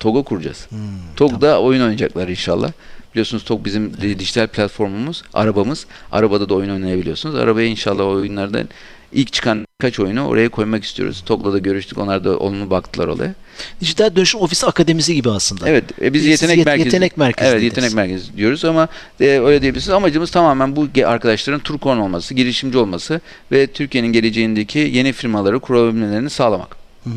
TOG'a 0.00 0.22
kuracağız. 0.22 0.66
Hmm, 0.70 0.78
TOG'da 1.16 1.60
oyun 1.60 1.80
oynayacaklar 1.82 2.28
inşallah. 2.28 2.72
Biliyorsunuz 3.12 3.44
TOG 3.44 3.64
bizim 3.64 3.96
di- 4.00 4.18
dijital 4.18 4.46
platformumuz, 4.46 5.22
arabamız. 5.34 5.86
Arabada 6.12 6.48
da 6.48 6.54
oyun 6.54 6.70
oynayabiliyorsunuz. 6.70 7.34
Arabaya 7.34 7.66
inşallah 7.66 8.04
o 8.04 8.08
oyunlardan 8.10 8.68
ilk 9.12 9.32
çıkan 9.32 9.66
kaç 9.80 10.00
oyunu 10.00 10.26
oraya 10.26 10.48
koymak 10.48 10.84
istiyoruz. 10.84 11.22
TOG'la 11.26 11.52
da 11.52 11.58
görüştük. 11.58 11.98
Onlar 11.98 12.24
da 12.24 12.38
olumlu 12.38 12.70
baktılar 12.70 13.08
olaya. 13.08 13.34
Dijital 13.80 14.16
Dönüşüm 14.16 14.40
Ofisi 14.40 14.66
Akademisi 14.66 15.14
gibi 15.14 15.30
aslında. 15.30 15.68
Evet, 15.68 15.84
e, 16.02 16.12
biz 16.14 16.26
yetenek 16.26 16.58
yet- 16.58 16.64
merkezi. 16.64 16.86
yetenek 16.88 17.16
merkezi 17.16 17.50
Evet, 17.50 17.56
dediniz. 17.62 17.76
yetenek 17.76 17.94
merkezi 17.94 18.36
diyoruz 18.36 18.64
ama 18.64 18.88
e, 19.20 19.26
öyle 19.26 19.62
diyebilirsiniz. 19.62 19.94
Amacımız 19.94 20.30
tamamen 20.30 20.76
bu 20.76 20.88
arkadaşların 21.06 21.60
Turkon 21.60 21.98
olması, 21.98 22.34
girişimci 22.34 22.78
olması 22.78 23.20
ve 23.52 23.66
Türkiye'nin 23.66 24.12
geleceğindeki 24.12 24.78
yeni 24.78 25.12
firmaları 25.12 25.60
kurabilmelerini 25.60 26.30
sağlamak. 26.30 26.76
Hı 27.04 27.10
hı. 27.10 27.14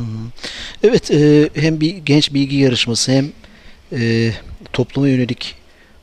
Evet, 0.84 1.12
e, 1.12 1.49
hem 1.55 1.81
bir 1.81 1.97
genç 1.97 2.34
bilgi 2.34 2.58
yarışması 2.58 3.12
hem 3.12 3.29
e, 3.99 4.31
topluma 4.73 5.08
yönelik 5.08 5.55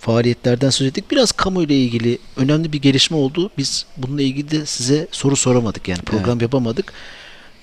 faaliyetlerden 0.03 0.71
söz 0.71 0.87
ettik. 0.89 1.11
Biraz 1.11 1.33
kamu 1.33 1.63
ile 1.63 1.77
ilgili 1.77 2.19
önemli 2.37 2.73
bir 2.73 2.83
gelişme 2.83 3.17
oldu. 3.17 3.51
Biz 3.59 3.87
bununla 3.97 4.23
ilgili 4.23 4.51
de 4.51 4.67
size 4.67 5.09
soru 5.11 5.37
soramadık 5.37 5.89
yani 5.89 6.03
program 6.03 6.41
yapamadık. 6.41 6.93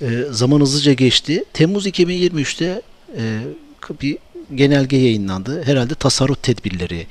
E, 0.01 0.09
zaman 0.31 0.61
hızlıca 0.61 0.93
geçti. 0.93 1.43
Temmuz 1.53 1.87
2023'te 1.87 2.81
e, 3.17 3.39
bir 4.01 4.17
genelge 4.55 4.97
yayınlandı. 4.97 5.63
Herhalde 5.63 5.95
tasarruf 5.95 6.43
tedbirleri 6.43 7.07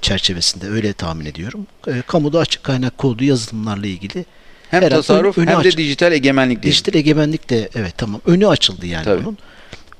çerçevesinde 0.00 0.68
öyle 0.68 0.92
tahmin 0.92 1.26
ediyorum. 1.26 1.66
E, 1.88 2.02
kamuda 2.06 2.38
açık 2.38 2.62
kaynak 2.62 2.98
kodu 2.98 3.24
yazılımlarla 3.24 3.86
ilgili 3.86 4.24
Hem 4.70 4.82
Herhalde 4.82 4.94
tasarruf 4.94 5.38
önü 5.38 5.50
hem 5.50 5.64
de 5.64 5.68
aç- 5.68 5.76
dijital 5.76 6.12
egemenlik 6.12 6.62
diye. 6.62 6.72
Dijital 6.72 6.94
egemenlik 6.94 7.50
de 7.50 7.68
evet 7.74 7.94
tamam 7.96 8.20
önü 8.26 8.46
açıldı 8.46 8.86
yani 8.86 9.04
Tabii. 9.04 9.24
bunun. 9.24 9.38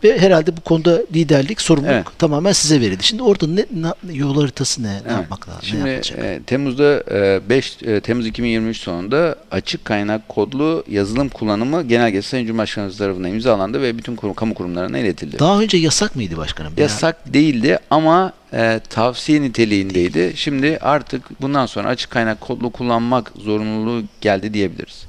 Ve 0.05 0.19
herhalde 0.19 0.57
bu 0.57 0.61
konuda 0.61 1.03
liderlik, 1.15 1.61
sorumluluk 1.61 1.95
Evet. 1.95 2.07
tamamen 2.19 2.53
size 2.53 2.81
verildi. 2.81 3.03
Şimdi 3.05 3.23
orada 3.23 3.47
ne, 3.47 3.67
ne- 3.75 4.15
yol 4.17 4.41
haritası 4.41 4.83
ne? 4.83 4.87
Ne 4.89 4.93
Evet. 5.03 5.11
yapmak 5.11 5.49
lazım? 5.49 5.61
ne 5.63 5.69
Şimdi 5.69 5.89
yapılacak? 5.91 6.19
e, 6.19 6.41
Temmuz'da 6.47 7.05
e, 7.11 7.41
5 7.51 7.79
e, 7.83 8.01
Temmuz 8.01 8.27
2023 8.27 8.77
sonunda 8.77 9.37
açık 9.51 9.85
kaynak 9.85 10.29
kodlu 10.29 10.85
yazılım 10.91 11.29
kullanımı 11.29 11.83
genelgesi 11.83 12.29
Sayın 12.29 12.47
Cumhurbaşkanımız 12.47 12.99
tarafından 12.99 13.31
imzalandı 13.31 13.83
ve 13.83 13.99
bütün 13.99 14.17
kurum, 14.17 14.35
kamu 14.35 14.55
kurumlarına 14.55 14.99
iletildi. 14.99 15.39
Daha 15.39 15.61
önce 15.61 15.77
yasak 15.77 16.17
mıydı 16.17 16.37
başkanım? 16.37 16.73
Ya- 16.77 16.83
Yasak 16.83 17.35
değildi 17.35 17.79
ama 17.91 18.33
e, 18.53 18.81
tavsiye 18.91 19.43
niteliğindeydi. 19.43 20.33
Şimdi 20.37 20.79
artık 20.81 21.41
bundan 21.43 21.67
sonra 21.67 21.89
açık 21.89 22.11
kaynak 22.11 22.41
kodlu 22.41 22.71
kullanmak 22.71 23.33
zorunluluğu 23.37 24.03
geldi 24.21 24.55
diyebiliriz. 24.55 25.05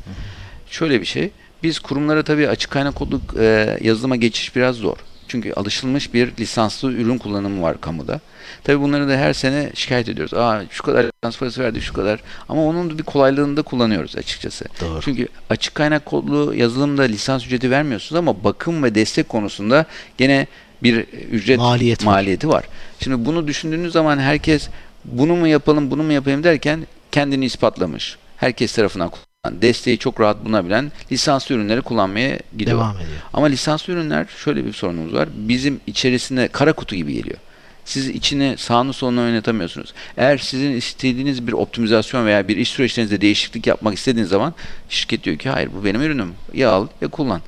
Şöyle 0.69 1.01
bir 1.01 1.05
şey. 1.05 1.29
Biz 1.63 1.79
kurumlara 1.79 2.23
tabii 2.23 2.49
açık 2.49 2.71
kaynak 2.71 2.95
kodlu 2.95 3.21
e, 3.39 3.77
yazılıma 3.81 4.15
geçiş 4.15 4.55
biraz 4.55 4.75
zor. 4.75 4.97
Çünkü 5.27 5.53
alışılmış 5.53 6.13
bir 6.13 6.37
lisanslı 6.39 6.91
ürün 6.91 7.17
kullanımı 7.17 7.61
var 7.61 7.81
kamuda. 7.81 8.19
Tabii 8.63 8.81
bunları 8.81 9.09
da 9.09 9.17
her 9.17 9.33
sene 9.33 9.71
şikayet 9.73 10.09
ediyoruz. 10.09 10.33
Aa 10.33 10.61
şu 10.69 10.83
kadar 10.83 11.05
lisans 11.05 11.37
parası 11.39 11.63
verdi 11.63 11.81
şu 11.81 11.93
kadar. 11.93 12.19
Ama 12.49 12.65
onun 12.65 12.89
da 12.89 12.97
bir 12.97 13.03
kolaylığını 13.03 13.57
da 13.57 13.61
kullanıyoruz 13.61 14.15
açıkçası. 14.15 14.65
Doğru. 14.81 15.01
Çünkü 15.01 15.27
açık 15.49 15.75
kaynak 15.75 16.05
kodlu 16.05 16.55
yazılımda 16.55 17.01
lisans 17.03 17.45
ücreti 17.45 17.71
vermiyorsunuz 17.71 18.19
ama 18.19 18.43
bakım 18.43 18.83
ve 18.83 18.95
destek 18.95 19.29
konusunda 19.29 19.85
gene 20.17 20.47
bir 20.83 20.95
ücret 21.31 21.57
Maliyet 21.57 22.05
var. 22.05 22.11
maliyeti 22.11 22.49
var. 22.49 22.65
Şimdi 23.03 23.25
bunu 23.25 23.47
düşündüğünüz 23.47 23.93
zaman 23.93 24.17
herkes 24.19 24.69
bunu 25.05 25.35
mu 25.35 25.47
yapalım 25.47 25.91
bunu 25.91 26.03
mu 26.03 26.11
yapayım 26.11 26.43
derken 26.43 26.87
kendini 27.11 27.45
ispatlamış. 27.45 28.17
Herkes 28.37 28.73
tarafından 28.75 29.11
desteği 29.45 29.97
çok 29.97 30.19
rahat 30.21 30.45
bulunabilen 30.45 30.91
lisanslı 31.11 31.55
ürünleri 31.55 31.81
kullanmaya 31.81 32.39
gidiyor. 32.57 32.77
Devam 32.77 32.95
ediyor. 32.95 33.09
Ama 33.33 33.45
lisanslı 33.45 33.93
ürünler 33.93 34.27
şöyle 34.43 34.65
bir 34.65 34.73
sorunumuz 34.73 35.13
var. 35.13 35.29
Bizim 35.35 35.79
içerisinde 35.87 36.47
kara 36.47 36.73
kutu 36.73 36.95
gibi 36.95 37.13
geliyor. 37.13 37.37
Siz 37.85 38.09
içini 38.09 38.55
sağını 38.57 38.93
solunu 38.93 39.21
oynatamıyorsunuz. 39.21 39.93
Eğer 40.17 40.37
sizin 40.37 40.71
istediğiniz 40.71 41.47
bir 41.47 41.53
optimizasyon 41.53 42.25
veya 42.25 42.47
bir 42.47 42.57
iş 42.57 42.69
süreçlerinizde 42.69 43.21
değişiklik 43.21 43.67
yapmak 43.67 43.97
istediğiniz 43.97 44.29
zaman 44.29 44.53
şirket 44.89 45.23
diyor 45.23 45.37
ki 45.37 45.49
hayır 45.49 45.69
bu 45.73 45.85
benim 45.85 46.01
ürünüm. 46.01 46.33
Ya 46.53 46.71
al 46.71 46.87
ya 47.01 47.07
kullan. 47.07 47.41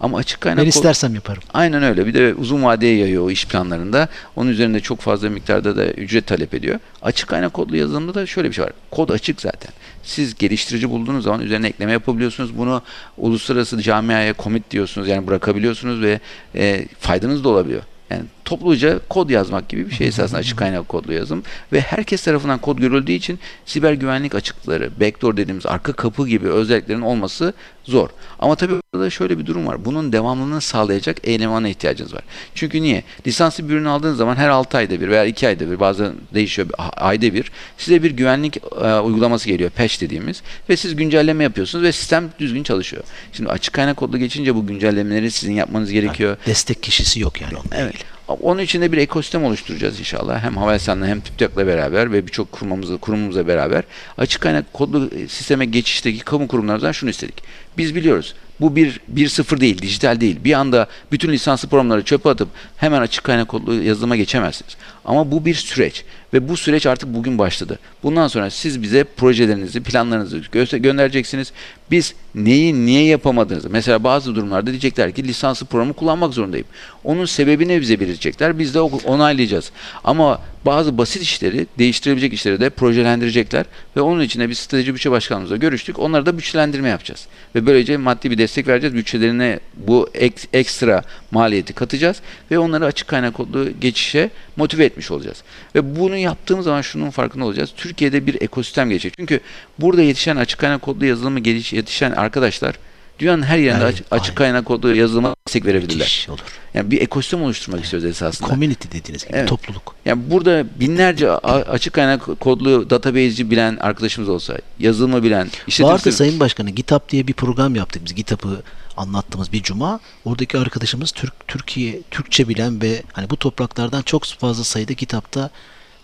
Ama 0.00 0.18
açık 0.18 0.40
kaynak 0.40 0.64
Ben 0.64 0.68
istersem 0.68 1.14
yaparım. 1.14 1.42
Aynen 1.54 1.82
öyle. 1.82 2.06
Bir 2.06 2.14
de 2.14 2.34
uzun 2.34 2.64
vadeye 2.64 2.96
yayıyor 2.96 3.24
o 3.24 3.30
iş 3.30 3.46
planlarında. 3.46 4.08
Onun 4.36 4.50
üzerinde 4.50 4.80
çok 4.80 5.00
fazla 5.00 5.30
miktarda 5.30 5.76
da 5.76 5.86
ücret 5.86 6.26
talep 6.26 6.54
ediyor. 6.54 6.80
Açık 7.02 7.28
kaynak 7.28 7.52
kodlu 7.52 7.76
yazılımda 7.76 8.14
da 8.14 8.26
şöyle 8.26 8.48
bir 8.48 8.54
şey 8.54 8.64
var. 8.64 8.72
Kod 8.90 9.08
açık 9.08 9.40
zaten. 9.40 9.70
Siz 10.02 10.34
geliştirici 10.34 10.90
bulduğunuz 10.90 11.24
zaman 11.24 11.40
üzerine 11.40 11.66
ekleme 11.66 11.92
yapabiliyorsunuz. 11.92 12.58
Bunu 12.58 12.82
uluslararası 13.16 13.82
camiaya 13.82 14.34
commit 14.34 14.70
diyorsunuz. 14.70 15.08
Yani 15.08 15.26
bırakabiliyorsunuz 15.26 16.02
ve 16.02 16.20
e, 16.54 16.86
faydanız 17.00 17.44
da 17.44 17.48
olabiliyor. 17.48 17.82
Yani 18.10 18.22
topluca 18.48 19.00
kod 19.08 19.30
yazmak 19.30 19.68
gibi 19.68 19.90
bir 19.90 19.94
şey 19.94 20.06
esasında 20.08 20.38
açık 20.40 20.58
kaynak 20.58 20.88
kodlu 20.88 21.12
yazım 21.12 21.42
ve 21.72 21.80
herkes 21.80 22.22
tarafından 22.22 22.58
kod 22.58 22.78
görüldüğü 22.78 23.12
için 23.12 23.38
siber 23.66 23.92
güvenlik 23.92 24.34
açıkları, 24.34 24.90
backdoor 25.00 25.36
dediğimiz 25.36 25.66
arka 25.66 25.92
kapı 25.92 26.28
gibi 26.28 26.48
özelliklerin 26.48 27.00
olması 27.00 27.54
zor. 27.84 28.08
Ama 28.38 28.54
tabii 28.56 28.74
burada 28.94 29.10
şöyle 29.10 29.38
bir 29.38 29.46
durum 29.46 29.66
var. 29.66 29.84
Bunun 29.84 30.12
devamlılığını 30.12 30.60
sağlayacak 30.60 31.28
elemana 31.28 31.68
ihtiyacınız 31.68 32.14
var. 32.14 32.22
Çünkü 32.54 32.82
niye? 32.82 33.02
Lisanslı 33.26 33.68
bir 33.68 33.74
ürün 33.74 33.84
aldığınız 33.84 34.16
zaman 34.18 34.36
her 34.36 34.48
6 34.48 34.76
ayda 34.78 35.00
bir 35.00 35.08
veya 35.08 35.24
2 35.24 35.48
ayda 35.48 35.70
bir 35.70 35.80
bazen 35.80 36.12
değişiyor 36.34 36.68
ayda 36.96 37.34
bir 37.34 37.52
size 37.78 38.02
bir 38.02 38.10
güvenlik 38.10 38.56
e, 38.56 38.94
uygulaması 38.94 39.48
geliyor 39.48 39.70
patch 39.70 40.00
dediğimiz 40.00 40.42
ve 40.68 40.76
siz 40.76 40.96
güncelleme 40.96 41.44
yapıyorsunuz 41.44 41.84
ve 41.84 41.92
sistem 41.92 42.30
düzgün 42.38 42.62
çalışıyor. 42.62 43.02
Şimdi 43.32 43.50
açık 43.50 43.74
kaynak 43.74 43.96
kodlu 43.96 44.18
geçince 44.18 44.54
bu 44.54 44.66
güncellemeleri 44.66 45.30
sizin 45.30 45.52
yapmanız 45.52 45.92
gerekiyor. 45.92 46.36
Destek 46.46 46.82
kişisi 46.82 47.20
yok 47.20 47.40
yani 47.40 47.56
onunla 47.56 47.76
Evet. 47.76 47.94
ilgili. 47.94 48.17
Onun 48.28 48.62
için 48.62 48.82
de 48.82 48.92
bir 48.92 48.98
ekosistem 48.98 49.44
oluşturacağız 49.44 50.00
inşallah. 50.00 50.42
Hem 50.42 50.56
Havelsan'la 50.56 51.06
hem 51.06 51.20
TÜBİTAK'la 51.20 51.66
beraber 51.66 52.12
ve 52.12 52.26
birçok 52.26 52.52
kurumumuzla, 52.52 52.96
kurumumuzla 52.96 53.46
beraber 53.46 53.84
açık 54.18 54.42
kaynak 54.42 54.72
kodlu 54.72 55.10
sisteme 55.28 55.64
geçişteki 55.64 56.18
kamu 56.18 56.48
kurumlarından 56.48 56.92
şunu 56.92 57.10
istedik. 57.10 57.42
Biz 57.78 57.94
biliyoruz. 57.94 58.34
Bu 58.60 58.76
bir, 58.76 59.00
bir 59.08 59.28
sıfır 59.28 59.60
değil, 59.60 59.82
dijital 59.82 60.20
değil. 60.20 60.36
Bir 60.44 60.52
anda 60.52 60.86
bütün 61.12 61.32
lisanslı 61.32 61.68
programları 61.68 62.04
çöpe 62.04 62.28
atıp 62.30 62.48
hemen 62.76 63.00
açık 63.00 63.24
kaynak 63.24 63.48
kodlu 63.48 63.74
yazılıma 63.74 64.16
geçemezsiniz. 64.16 64.76
Ama 65.08 65.30
bu 65.30 65.44
bir 65.44 65.54
süreç 65.54 66.04
ve 66.34 66.48
bu 66.48 66.56
süreç 66.56 66.86
artık 66.86 67.14
bugün 67.14 67.38
başladı. 67.38 67.78
Bundan 68.02 68.28
sonra 68.28 68.50
siz 68.50 68.82
bize 68.82 69.04
projelerinizi, 69.04 69.80
planlarınızı 69.80 70.38
gö- 70.38 70.78
göndereceksiniz. 70.78 71.52
Biz 71.90 72.14
neyi 72.34 72.86
niye 72.86 73.04
yapamadığınızı, 73.04 73.70
mesela 73.70 74.04
bazı 74.04 74.34
durumlarda 74.34 74.70
diyecekler 74.70 75.12
ki 75.12 75.24
lisanslı 75.24 75.66
programı 75.66 75.92
kullanmak 75.92 76.34
zorundayım. 76.34 76.66
Onun 77.04 77.24
sebebini 77.24 77.80
bize 77.80 78.00
belirtecekler. 78.00 78.58
Biz 78.58 78.74
de 78.74 78.80
onaylayacağız. 78.80 79.70
Ama 80.04 80.40
bazı 80.66 80.98
basit 80.98 81.22
işleri, 81.22 81.66
değiştirebilecek 81.78 82.32
işleri 82.32 82.60
de 82.60 82.70
projelendirecekler 82.70 83.64
ve 83.96 84.00
onun 84.00 84.20
için 84.20 84.40
de 84.40 84.48
biz 84.48 84.58
strateji 84.58 84.94
bütçe 84.94 85.10
başkanımızla 85.10 85.56
görüştük. 85.56 85.98
Onlara 85.98 86.26
da 86.26 86.38
bütçelendirme 86.38 86.88
yapacağız. 86.88 87.26
Ve 87.54 87.66
böylece 87.66 87.96
maddi 87.96 88.30
bir 88.30 88.38
destek 88.38 88.68
vereceğiz. 88.68 88.94
Bütçelerine 88.96 89.60
bu 89.76 90.10
ek- 90.14 90.48
ekstra 90.52 91.02
maliyeti 91.30 91.72
katacağız 91.72 92.16
ve 92.50 92.58
onları 92.58 92.86
açık 92.86 93.08
kaynak 93.08 93.34
kodlu 93.34 93.68
geçişe 93.80 94.30
motive 94.56 94.84
etmiş 94.84 95.10
olacağız. 95.10 95.42
Ve 95.74 95.96
bunu 95.96 96.16
yaptığımız 96.16 96.64
zaman 96.64 96.82
şunun 96.82 97.10
farkında 97.10 97.44
olacağız. 97.44 97.70
Türkiye'de 97.76 98.26
bir 98.26 98.42
ekosistem 98.42 98.88
gelecek. 98.88 99.14
Çünkü 99.18 99.40
burada 99.78 100.02
yetişen 100.02 100.36
açık 100.36 100.60
kaynak 100.60 100.82
kodlu 100.82 101.06
yazılımı 101.06 101.40
geliş, 101.40 101.72
yetişen 101.72 102.12
arkadaşlar 102.12 102.74
dünyanın 103.18 103.42
her 103.42 103.58
yerinde 103.58 103.84
Evet, 103.84 103.94
aç- 104.10 104.20
açık 104.20 104.36
kaynak 104.36 104.64
kodlu 104.64 104.94
yazılıma 104.94 105.34
destek 105.46 105.66
verebilirler. 105.66 105.98
Müthiş 105.98 106.28
olur. 106.28 106.38
Yani 106.74 106.90
bir 106.90 107.00
ekosistem 107.00 107.42
oluşturmak 107.42 107.84
istiyoruz 107.84 108.08
esasında. 108.08 108.48
Community 108.48 108.88
dediğiniz 108.88 109.24
gibi 109.24 109.36
Evet. 109.36 109.48
topluluk. 109.48 109.94
Yani 110.04 110.30
burada 110.30 110.64
binlerce 110.80 111.30
açık 111.30 111.92
kaynak 111.92 112.40
kodlu 112.40 112.90
database'ci 112.90 113.50
bilen 113.50 113.76
arkadaşımız 113.76 114.28
olsa, 114.28 114.58
yazılımı 114.78 115.22
bilen, 115.22 115.48
işletim 115.66 115.92
Vardı 115.92 116.12
Sayın 116.12 116.40
Başkanı 116.40 116.70
GitHub 116.70 117.08
diye 117.08 117.26
bir 117.26 117.32
program 117.32 117.74
yaptık 117.74 118.02
biz. 118.04 118.14
GitHub'ı 118.14 118.62
anlattığımız 118.98 119.52
bir 119.52 119.62
cuma. 119.62 120.00
Oradaki 120.24 120.58
arkadaşımız 120.58 121.12
Türk 121.12 121.48
Türkiye 121.48 122.02
Türkçe 122.10 122.48
bilen 122.48 122.82
ve 122.82 123.02
hani 123.12 123.30
bu 123.30 123.36
topraklardan 123.36 124.02
çok 124.02 124.24
fazla 124.24 124.64
sayıda 124.64 124.94
kitapta 124.94 125.50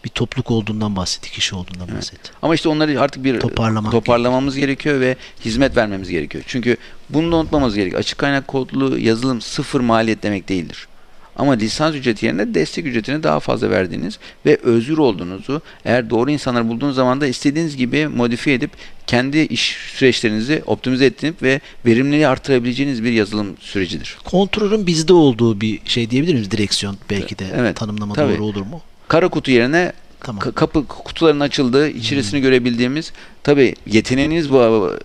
bir 0.04 0.08
topluluk 0.08 0.50
olduğundan 0.50 0.96
bahsetti, 0.96 1.30
kişi 1.30 1.54
olduğundan 1.54 1.96
bahsetti. 1.96 2.30
Ama 2.42 2.54
işte 2.54 2.68
onları 2.68 3.00
artık 3.00 3.24
bir 3.24 3.40
Toparlamak 3.40 3.92
toparlamamız 3.92 4.56
gerekiyor 4.56 5.00
ve 5.00 5.16
hizmet 5.44 5.76
vermemiz 5.76 6.08
gerekiyor. 6.08 6.44
Çünkü 6.46 6.76
bunu 7.10 7.32
da 7.32 7.36
unutmamamız 7.36 7.74
gerekiyor. 7.74 8.00
Açık 8.00 8.18
kaynak 8.18 8.48
kodlu 8.48 8.98
yazılım 8.98 9.40
sıfır 9.40 9.80
maliyet 9.80 10.22
demek 10.22 10.48
değildir. 10.48 10.88
Ama 11.36 11.52
lisans 11.52 11.94
ücreti 11.94 12.26
yerine 12.26 12.54
destek 12.54 12.86
ücretini 12.86 13.22
daha 13.22 13.40
fazla 13.40 13.70
verdiğiniz 13.70 14.18
ve 14.46 14.56
özgür 14.56 14.98
olduğunuzu, 14.98 15.62
eğer 15.84 16.10
doğru 16.10 16.30
insanları 16.30 16.68
bulduğunuz 16.68 16.96
zaman 16.96 17.20
da 17.20 17.26
istediğiniz 17.26 17.76
gibi 17.76 18.08
modifiye 18.08 18.56
edip 18.56 18.70
kendi 19.06 19.38
iş 19.38 19.76
süreçlerinizi 19.96 20.62
optimize 20.66 21.06
edip 21.06 21.42
ve 21.42 21.60
verimliliği 21.86 22.28
artırabileceğiniz 22.28 23.04
bir 23.04 23.12
yazılım 23.12 23.56
sürecidir. 23.60 24.18
Kontrolün 24.24 24.86
bizde 24.86 25.12
olduğu 25.12 25.60
bir 25.60 25.80
şey 25.84 26.10
diyebilir 26.10 26.32
miyiz? 26.34 26.50
Direksiyon 26.50 26.96
belki 27.10 27.38
de 27.38 27.44
Evet, 27.56 27.76
tanımlama 27.76 28.14
tabii. 28.14 28.32
doğru 28.34 28.44
olur 28.44 28.62
mu? 28.62 28.80
Kara 29.08 29.28
kutu 29.28 29.50
yerine 29.50 29.92
Tamam. 30.20 30.42
ka- 30.42 30.52
kapı 30.52 30.86
kutuların 30.86 31.40
açıldığı, 31.40 31.88
içerisini 31.88 32.40
görebildiğimiz 32.40 33.12
tabi 33.42 33.74
yeteneğiniz 33.86 34.50
bu 34.52 34.58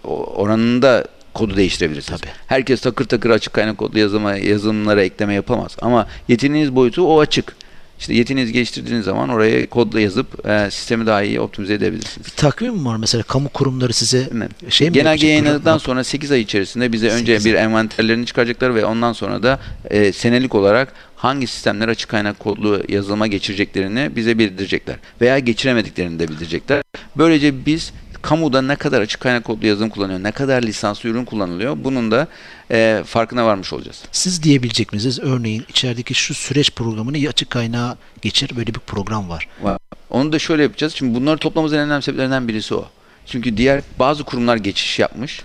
oranında 0.03 1.05
kodu 1.39 1.55
değiştirebilirsiniz. 1.57 2.21
Tabii. 2.21 2.31
Herkes 2.47 2.81
takır 2.81 3.05
takır 3.05 3.29
açık 3.29 3.53
kaynak 3.53 3.77
kodlu 3.77 3.99
yazılıma, 3.99 4.35
yazılımlara 4.35 5.03
ekleme 5.03 5.33
yapamaz. 5.33 5.77
Ama 5.81 6.07
yeteneğiniz 6.27 6.75
boyutu 6.75 7.01
o 7.07 7.19
açık. 7.19 7.55
İşte 7.99 8.13
yeteneğinizi 8.13 8.53
geliştirdiğiniz 8.53 9.05
zaman 9.05 9.29
oraya 9.29 9.69
kodla 9.69 9.99
yazıp 9.99 10.49
e, 10.49 10.71
sistemi 10.71 11.05
daha 11.05 11.23
iyi 11.23 11.39
optimize 11.39 11.73
edebilirsiniz. 11.73 12.27
Bir 12.27 12.31
takvim 12.31 12.73
mi 12.75 12.85
var 12.85 12.97
mesela 12.97 13.23
kamu 13.23 13.49
kurumları 13.49 13.93
size 13.93 14.29
Evet. 14.37 14.71
şey 14.73 14.87
mi 14.89 14.93
Genelge 14.93 15.27
yayınladıktan 15.27 15.77
Program- 15.77 15.79
sonra 15.85 16.03
8 16.03 16.31
ay 16.31 16.41
içerisinde 16.41 16.91
bize 16.91 17.09
önce 17.09 17.33
8 17.33 17.45
bir 17.45 17.53
envanterlerini 17.53 18.25
çıkaracaklar 18.25 18.75
ve 18.75 18.85
ondan 18.85 19.13
sonra 19.13 19.43
da 19.43 19.59
e, 19.89 20.11
senelik 20.13 20.55
olarak 20.55 20.93
hangi 21.15 21.47
sistemler 21.47 21.87
açık 21.87 22.09
kaynak 22.09 22.39
kodlu 22.39 22.83
yazılıma 22.89 23.27
geçireceklerini 23.27 24.15
bize 24.15 24.37
bildirecekler. 24.39 24.95
Veya 25.21 25.39
geçiremediklerini 25.39 26.19
de 26.19 26.27
bildirecekler. 26.27 26.81
Böylece 27.17 27.65
biz 27.65 27.93
kamuda 28.21 28.61
ne 28.61 28.75
kadar 28.75 29.01
açık 29.01 29.21
kaynak 29.21 29.43
kodlu 29.43 29.67
yazılım 29.67 29.89
kullanıyor, 29.89 30.23
ne 30.23 30.31
kadar 30.31 30.63
lisanslı 30.63 31.09
ürün 31.09 31.25
kullanılıyor 31.25 31.77
bunun 31.83 32.11
da 32.11 32.27
e, 32.71 33.03
farkına 33.05 33.45
varmış 33.45 33.73
olacağız. 33.73 34.03
Siz 34.11 34.43
diyebilecek 34.43 34.93
misiniz? 34.93 35.19
Örneğin 35.19 35.65
içerideki 35.69 36.13
şu 36.13 36.33
süreç 36.33 36.71
programını 36.71 37.29
açık 37.29 37.49
kaynağa 37.49 37.97
geçir. 38.21 38.55
Böyle 38.55 38.67
bir 38.67 38.79
program 38.79 39.29
var. 39.29 39.47
Var. 39.61 39.77
Onu 40.09 40.31
da 40.31 40.39
şöyle 40.39 40.63
yapacağız. 40.63 40.93
Şimdi 40.93 41.19
bunları 41.19 41.37
toplamamızın 41.37 41.77
en 41.77 41.83
önemli 41.83 42.03
sebeplerinden 42.03 42.47
birisi 42.47 42.75
o. 42.75 42.85
Çünkü 43.25 43.57
diğer 43.57 43.81
bazı 43.99 44.23
kurumlar 44.23 44.57
geçiş 44.57 44.99
yapmış. 44.99 45.41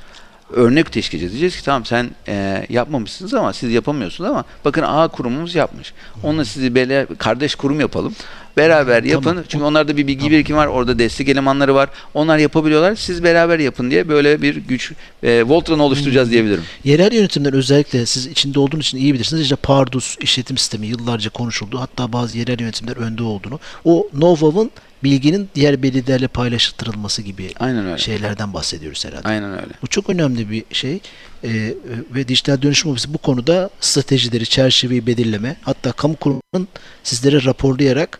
Örnek 0.51 0.93
teşkil 0.93 1.19
edeceğiz. 1.19 1.33
Diyeceğiz 1.33 1.57
ki 1.57 1.65
tamam 1.65 1.85
sen 1.85 2.11
e, 2.29 2.67
yapmamışsınız 2.69 3.35
ama 3.35 3.53
siz 3.53 3.73
yapamıyorsunuz 3.73 4.31
ama 4.31 4.45
bakın 4.65 4.83
A 4.87 5.09
kurumumuz 5.09 5.55
yapmış. 5.55 5.93
Onunla 6.23 6.45
sizi 6.45 6.75
böyle 6.75 7.07
kardeş 7.19 7.55
kurum 7.55 7.81
yapalım. 7.81 8.15
Beraber 8.57 9.01
Tamam. 9.01 9.11
yapın. 9.11 9.45
Çünkü 9.49 9.65
onlarda 9.65 9.97
bir 9.97 10.07
bilgi 10.07 10.31
birikimi 10.31 10.59
var. 10.59 10.67
Orada 10.67 10.99
destek 10.99 11.29
elemanları 11.29 11.75
var. 11.75 11.89
Onlar 12.15 12.39
yapabiliyorlar. 12.39 12.95
Siz 12.95 13.25
beraber 13.25 13.59
yapın 13.59 13.91
diye 13.91 14.09
böyle 14.09 14.43
bir 14.43 14.57
güç 14.57 14.93
e, 15.23 15.43
Voltron 15.43 15.79
oluşturacağız 15.79 16.31
diyebilirim. 16.31 16.63
Yerel 16.85 17.13
yönetimler 17.13 17.53
özellikle 17.53 18.07
siz 18.07 18.27
içinde 18.27 18.59
olduğunuz 18.59 18.87
için 18.87 18.99
iyi 18.99 19.15
bilirsiniz. 19.15 19.43
İşte 19.43 19.57
Pardus 19.57 20.17
işletim 20.21 20.59
sistemi 20.59 20.87
yıllarca 20.87 21.31
konuşuldu. 21.31 21.81
Hatta 21.81 22.13
bazı 22.13 22.39
yerel 22.39 22.61
yönetimler 22.61 22.97
önde 22.97 23.23
olduğunu. 23.23 23.61
O 23.85 24.09
Novav'ın 24.15 24.71
bilginin 25.05 25.49
diğer 25.55 25.83
belediyelerle 25.83 26.29
paylaştırılması 26.29 27.23
gibi 27.23 27.51
Aynen 27.61 27.87
öyle. 27.87 27.99
şeylerden 27.99 28.55
bahsediyoruz 28.55 29.05
herhalde. 29.05 29.29
Aynen 29.29 29.53
öyle. 29.53 29.73
Bu 29.83 29.87
çok 29.87 30.11
önemli 30.11 30.51
bir 30.51 30.64
şey 30.73 31.01
Ee, 31.45 31.75
ve 32.14 32.29
dijital 32.29 32.62
dönüşüm 32.62 32.90
ofisi 32.90 33.14
bu 33.14 33.19
konuda 33.19 33.71
stratejileri, 33.81 34.47
çerçeveyi 34.47 35.07
belirleme, 35.07 35.57
hatta 35.62 35.93
kamu 35.93 36.17
kurumunun 36.17 36.69
sizlere 37.03 37.45
raporlayarak 37.45 38.19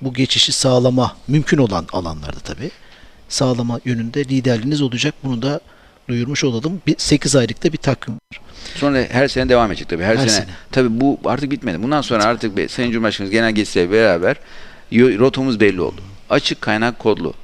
bu 0.00 0.14
geçişi 0.14 0.52
sağlama 0.52 1.16
mümkün 1.28 1.58
olan 1.58 1.86
alanlarda 1.92 2.38
tabii 2.40 2.70
sağlama 3.28 3.80
yönünde 3.84 4.24
liderliğiniz 4.24 4.82
olacak. 4.82 5.14
Bunu 5.24 5.42
da 5.42 5.60
duyurmuş 6.08 6.44
olalım. 6.44 6.82
Bir 6.86 6.94
8 6.98 7.36
aylıkta 7.36 7.72
bir 7.72 7.78
takvim 7.78 8.14
var. 8.14 8.40
Sonra 8.74 8.98
her 9.10 9.28
sene 9.28 9.48
devam 9.48 9.70
edecek 9.70 9.88
tabii. 9.88 10.02
Her, 10.02 10.16
Her 10.16 10.16
sene. 10.16 10.30
sene. 10.30 10.46
Tabii 10.72 11.00
bu 11.00 11.18
artık 11.24 11.50
bitmedi. 11.50 11.82
Bundan 11.82 12.00
sonra 12.02 12.24
artık 12.24 12.70
Sayın 12.70 12.90
Cumhurbaşkanımız 12.90 13.32
genel 13.32 13.52
geçişle 13.52 13.90
beraber 13.90 14.36
rotamız 14.92 15.60
belli 15.60 15.80
oldu. 15.80 16.00
Açık 16.30 16.60
kaynak 16.60 16.98
kodlu. 16.98 17.34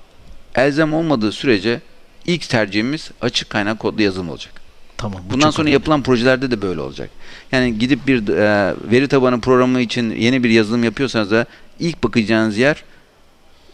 Elzem 0.54 0.94
olmadığı 0.94 1.32
sürece 1.32 1.80
ilk 2.26 2.48
tercihimiz 2.48 3.10
açık 3.20 3.50
kaynak 3.50 3.78
kodlu 3.78 4.02
yazılım 4.02 4.30
olacak. 4.30 4.52
Tamam. 4.96 5.22
bu 5.28 5.32
Bundan 5.34 5.50
sonra 5.50 5.62
önemli. 5.64 5.72
yapılan 5.74 6.02
projelerde 6.02 6.50
de 6.50 6.62
böyle 6.62 6.80
olacak. 6.80 7.10
Yani 7.52 7.78
gidip 7.78 8.06
bir 8.06 8.28
e, 8.28 8.74
veri 8.90 9.08
tabanı 9.08 9.40
programı 9.40 9.80
için 9.80 10.10
yeni 10.10 10.44
bir 10.44 10.50
yazılım 10.50 10.84
yapıyorsanız 10.84 11.30
da 11.30 11.46
ilk 11.78 12.04
bakacağınız 12.04 12.58
yer 12.58 12.84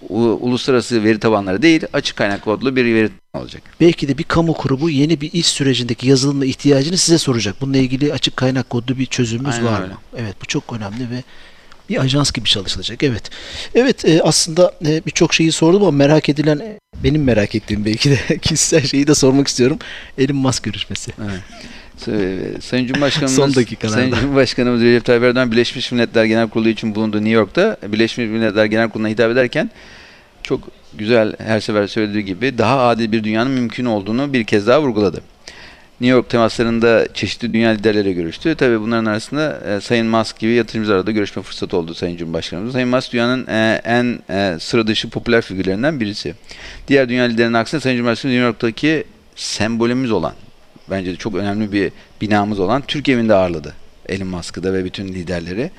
u- 0.09 0.19
uluslararası 0.41 1.05
veri 1.05 1.19
tabanları 1.21 1.63
değil, 1.63 1.83
açık 1.93 2.17
kaynak 2.17 2.43
kodlu 2.43 2.77
bir 2.77 2.85
veri 2.85 3.09
tabanı 3.09 3.43
olacak. 3.43 3.63
Belki 3.81 4.09
de 4.09 4.19
bir 4.19 4.25
kamu 4.25 4.53
kurumu 4.55 4.91
yeni 4.91 5.21
bir 5.21 5.33
iş 5.33 5.47
sürecindeki 5.47 6.09
yazılımla 6.09 6.45
ihtiyacını 6.47 6.97
size 6.97 7.19
soracak. 7.19 7.57
Bununla 7.61 7.77
ilgili 7.79 8.13
açık 8.13 8.37
kaynak 8.37 8.71
kodlu 8.71 8.99
bir 8.99 9.07
çözümümüz 9.07 9.55
Aynen 9.55 9.67
var 9.67 9.83
öyle. 9.83 9.93
mı? 9.93 9.99
Evet 10.17 10.37
bu 10.43 10.47
çok 10.47 10.73
önemli 10.73 11.11
ve 11.11 11.25
bir 11.89 12.01
ajans 12.01 12.33
gibi 12.33 12.49
çalışılacak. 12.49 13.03
Evet. 13.03 13.23
Evet 13.75 14.05
e, 14.05 14.23
aslında 14.23 14.73
e, 14.87 15.03
birçok 15.07 15.35
şeyi 15.35 15.53
sordum 15.53 15.83
ama 15.83 15.91
merak 15.91 16.29
edilen 16.29 16.59
e, 16.59 16.79
benim 17.05 17.25
merak 17.25 17.55
ettiğim 17.55 17.85
belki 17.85 18.11
de 18.11 18.39
kişisel 18.43 18.83
şeyi 18.87 19.07
de 19.07 19.15
sormak 19.15 19.49
istiyorum. 19.49 19.79
Elon 20.19 20.37
Musk 20.37 20.63
görüşmesi. 20.63 21.13
Evet. 21.21 21.41
Sa- 22.07 22.61
Sayın 22.61 22.87
Cumhurbaşkanımız, 22.87 23.35
Son 23.37 23.55
dakikalarda. 23.55 23.97
Sayın 24.01 24.15
Cumhurbaşkanımız 24.15 24.83
Recep 24.83 25.05
Tayyip 25.05 25.25
Erdoğan 25.25 25.53
Birleşmiş 25.53 25.93
Milletler 25.93 26.25
Genel 26.25 26.49
Kurulu 26.49 26.69
için 26.69 26.95
bulunduğu 26.95 27.17
New 27.17 27.31
York'ta 27.31 27.77
Birleşmiş 27.83 28.29
Milletler 28.29 28.65
Genel 28.65 28.89
Kurulu'na 28.89 29.09
hitap 29.09 29.31
ederken 29.31 29.71
çok 30.43 30.61
güzel 30.95 31.33
her 31.39 31.61
sefer 31.61 31.87
söylediği 31.87 32.25
gibi 32.25 32.59
daha 32.59 32.89
adil 32.89 33.13
bir 33.13 33.25
dünyanın 33.25 33.51
mümkün 33.53 33.85
olduğunu 33.85 34.33
bir 34.33 34.45
kez 34.45 34.67
daha 34.67 34.83
vurguladı. 34.83 35.23
New 36.01 36.17
York 36.17 36.31
temaslarında 36.31 37.09
çeşitli 37.15 37.53
dünya 37.53 37.71
liderleriyle 37.71 38.13
görüştü. 38.13 38.55
Tabii 38.55 38.81
bunların 38.81 39.05
arasında 39.05 39.61
e, 39.69 39.81
Sayın 39.81 40.07
Musk 40.07 40.39
gibi 40.39 40.53
yatırımcılarla 40.53 41.07
da 41.07 41.11
görüşme 41.11 41.43
fırsatı 41.43 41.77
oldu 41.77 41.95
Sayın 41.95 42.17
Cumhurbaşkanımız. 42.17 42.73
Sayın 42.73 42.89
Musk 42.89 43.13
dünyanın 43.13 43.47
e, 43.47 43.81
en 43.85 44.19
e, 44.31 44.57
sıra 44.61 44.87
dışı 44.87 45.11
popüler 45.11 45.43
figürlerinden 45.43 46.01
birisi. 46.01 46.35
Diğer 46.89 47.09
dünya 47.09 47.25
liderlerinin 47.25 47.55
aksine 47.55 47.81
Sayın 47.81 47.97
Cumhurbaşkanı 47.97 48.33
New 48.33 48.47
York'taki 48.47 49.05
sembolümüz 49.37 50.13
olan, 50.13 50.33
bence 50.91 51.13
de 51.13 51.17
çok 51.17 51.35
önemli 51.35 51.73
bir 51.73 51.93
binamız 52.21 52.61
olan 52.61 52.83
Türk 52.83 53.09
evinde 53.09 53.35
ağırladı. 53.35 53.86
Elon 54.09 54.29
Musk'ı 54.29 54.63
da 54.63 54.73
ve 54.73 54.85
bütün 54.85 55.09
liderleri. 55.09 55.71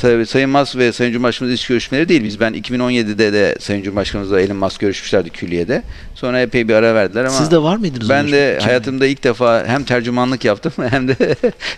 Tabii 0.00 0.26
Sayın 0.26 0.50
Musk 0.50 0.76
ve 0.76 0.92
Sayın 0.92 1.12
Cumhurbaşkanımız 1.12 1.60
iş 1.60 1.66
görüşmeleri 1.66 2.08
değil. 2.08 2.24
Biz 2.24 2.40
ben 2.40 2.54
2017'de 2.54 3.32
de 3.32 3.56
Sayın 3.60 3.82
Cumhurbaşkanımızla 3.82 4.40
Elon 4.40 4.56
Musk 4.56 4.80
görüşmüşlerdi 4.80 5.30
külliyede. 5.30 5.82
Sonra 6.14 6.40
epey 6.40 6.68
bir 6.68 6.74
ara 6.74 6.94
verdiler 6.94 7.24
ama 7.24 7.30
Siz 7.38 7.50
de 7.50 7.62
var 7.62 7.76
mıydınız? 7.76 8.08
ben 8.08 8.24
de 8.26 8.30
görüşmede? 8.30 8.58
hayatımda 8.64 9.06
ilk 9.06 9.24
defa 9.24 9.64
hem 9.66 9.84
tercümanlık 9.84 10.44
yaptım 10.44 10.72
hem 10.90 11.08
de 11.08 11.16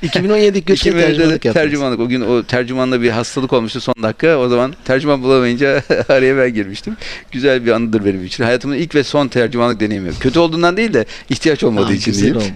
2017 0.02 0.64
görüşte 0.64 0.90
2017'de 0.90 1.00
tercümanlık 1.02 1.44
yaptınız. 1.44 1.54
tercümanlık. 1.54 2.00
O 2.00 2.08
gün 2.08 2.20
o 2.20 2.42
tercümanda 2.42 3.02
bir 3.02 3.10
hastalık 3.10 3.52
olmuştu 3.52 3.80
son 3.80 3.94
dakika. 4.02 4.36
O 4.38 4.48
zaman 4.48 4.74
tercüman 4.84 5.22
bulamayınca 5.22 5.82
araya 6.08 6.36
ben 6.38 6.54
girmiştim. 6.54 6.96
Güzel 7.32 7.66
bir 7.66 7.70
anıdır 7.70 8.04
benim 8.04 8.24
için. 8.24 8.44
Hayatımın 8.44 8.76
ilk 8.76 8.94
ve 8.94 9.04
son 9.04 9.28
tercümanlık 9.28 9.80
deneyimi. 9.80 10.10
Kötü 10.20 10.38
olduğundan 10.38 10.76
değil 10.76 10.92
de 10.94 11.04
ihtiyaç 11.30 11.64
olmadığı 11.64 11.86
Ha, 11.86 11.92
için 11.92 12.12
güzel 12.12 12.34
diyeyim. 12.34 12.54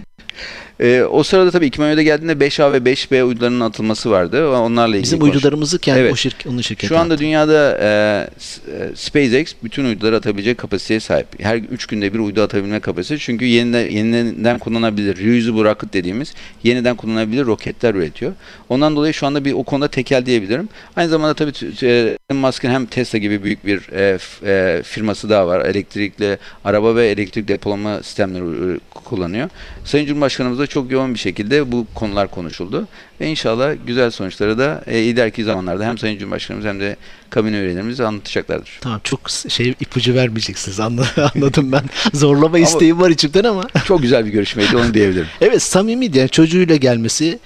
Ee, 0.81 1.03
o 1.03 1.23
sırada 1.23 1.51
tabii 1.51 1.67
2017'de 1.69 2.03
geldiğinde 2.05 2.33
5A 2.47 2.73
ve 2.73 2.77
5B 2.93 3.23
uydularının 3.23 3.61
atılması 3.61 4.11
vardı. 4.11 4.49
Onlarla 4.51 4.89
ilgili 4.97 5.03
Bizim 5.03 5.19
konuştuk. 5.19 5.37
uydularımızı 5.45 5.79
kendi 5.79 6.01
Evet. 6.01 6.13
o 6.13 6.17
şirket, 6.17 6.47
onun 6.47 6.61
şirketi 6.61 6.87
Şu 6.87 6.99
anda 6.99 7.13
yaptı. 7.15 7.25
dünyada 7.25 7.79
e, 7.83 7.87
e, 7.89 8.97
SpaceX 8.97 9.55
bütün 9.65 9.85
uyduları 9.85 10.17
atabilecek 10.17 10.59
kapasiteye 10.59 11.01
sahip. 11.01 11.27
Her 11.43 11.57
3 11.57 11.87
günde 11.87 12.15
bir 12.15 12.19
uydu 12.19 12.43
atabilme 12.43 12.81
kapasitesi. 12.81 13.23
Çünkü 13.25 13.45
yeniden, 13.45 13.91
yeniden 13.91 14.59
kullanılabilir, 14.59 15.17
reusable 15.17 15.65
rocket 15.71 15.93
dediğimiz 15.93 16.35
yeniden 16.65 16.97
kullanılabilir 16.97 17.47
roketler 17.47 17.95
üretiyor. 17.95 18.33
Ondan 18.69 18.97
dolayı 18.97 19.15
şu 19.15 19.27
anda 19.27 19.45
bir 19.45 19.53
o 19.53 19.63
konuda 19.63 19.89
tekel 19.89 20.27
diyebilirim. 20.27 20.69
Aynı 20.97 21.09
zamanda 21.11 21.35
tabii 21.35 21.53
t- 21.53 22.17
Elon 22.31 22.41
Musk'ın 22.41 22.71
hem 22.71 22.87
Tesla 22.87 23.19
gibi 23.19 23.43
büyük 23.43 23.67
bir 23.67 23.81
e, 23.93 24.19
e, 24.47 24.83
firması 24.83 25.31
daha 25.31 25.47
var. 25.47 25.61
Elektrikli 25.67 26.39
araba 26.65 26.97
ve 26.97 27.09
elektrik 27.09 27.49
depolama 27.49 28.03
sistemleri 28.03 28.45
ü- 28.45 28.81
kullanıyor. 29.05 29.49
Sayın 29.85 30.07
Cumhurbaşkanımız 30.07 30.59
da 30.59 30.66
çok 30.67 30.91
yoğun 30.91 31.15
bir 31.15 31.19
şekilde 31.19 31.73
bu 31.73 31.87
konular 31.95 32.31
konuşuldu. 32.31 32.89
Ve 33.21 33.27
inşallah 33.27 33.75
güzel 33.87 34.11
sonuçları 34.11 34.59
da 34.59 34.85
e, 34.87 35.01
ileriki 35.03 35.45
zamanlarda 35.45 35.85
hem 35.87 35.99
Sayın 35.99 36.19
Cumhurbaşkanımız 36.19 36.67
hem 36.67 36.81
de 36.81 36.97
kabine 37.31 37.57
üyelerimiz 37.59 38.01
anlatacaklardır. 38.01 38.79
Tamam 38.81 39.01
çok 39.05 39.31
şey 39.49 39.75
ipucu 39.81 40.15
vermeyeceksiniz 40.15 40.81
Anla- 40.81 41.31
anladım 41.35 41.73
ben. 41.73 41.83
Zorlama 42.15 42.47
Ama- 42.47 42.59
isteğim 42.59 43.01
var 43.01 43.11
içimden 43.11 43.45
ama. 43.45 43.65
Çok 43.85 44.03
güzel 44.03 44.27
bir 44.27 44.31
görüşmeydi 44.31 44.77
onu 44.77 44.95
diyebilirim. 44.95 45.27
Evet 45.41 45.63
samimi 45.63 46.11
yani 46.19 46.29
çocuğuyla 46.29 46.77
gelmesi 46.77 47.39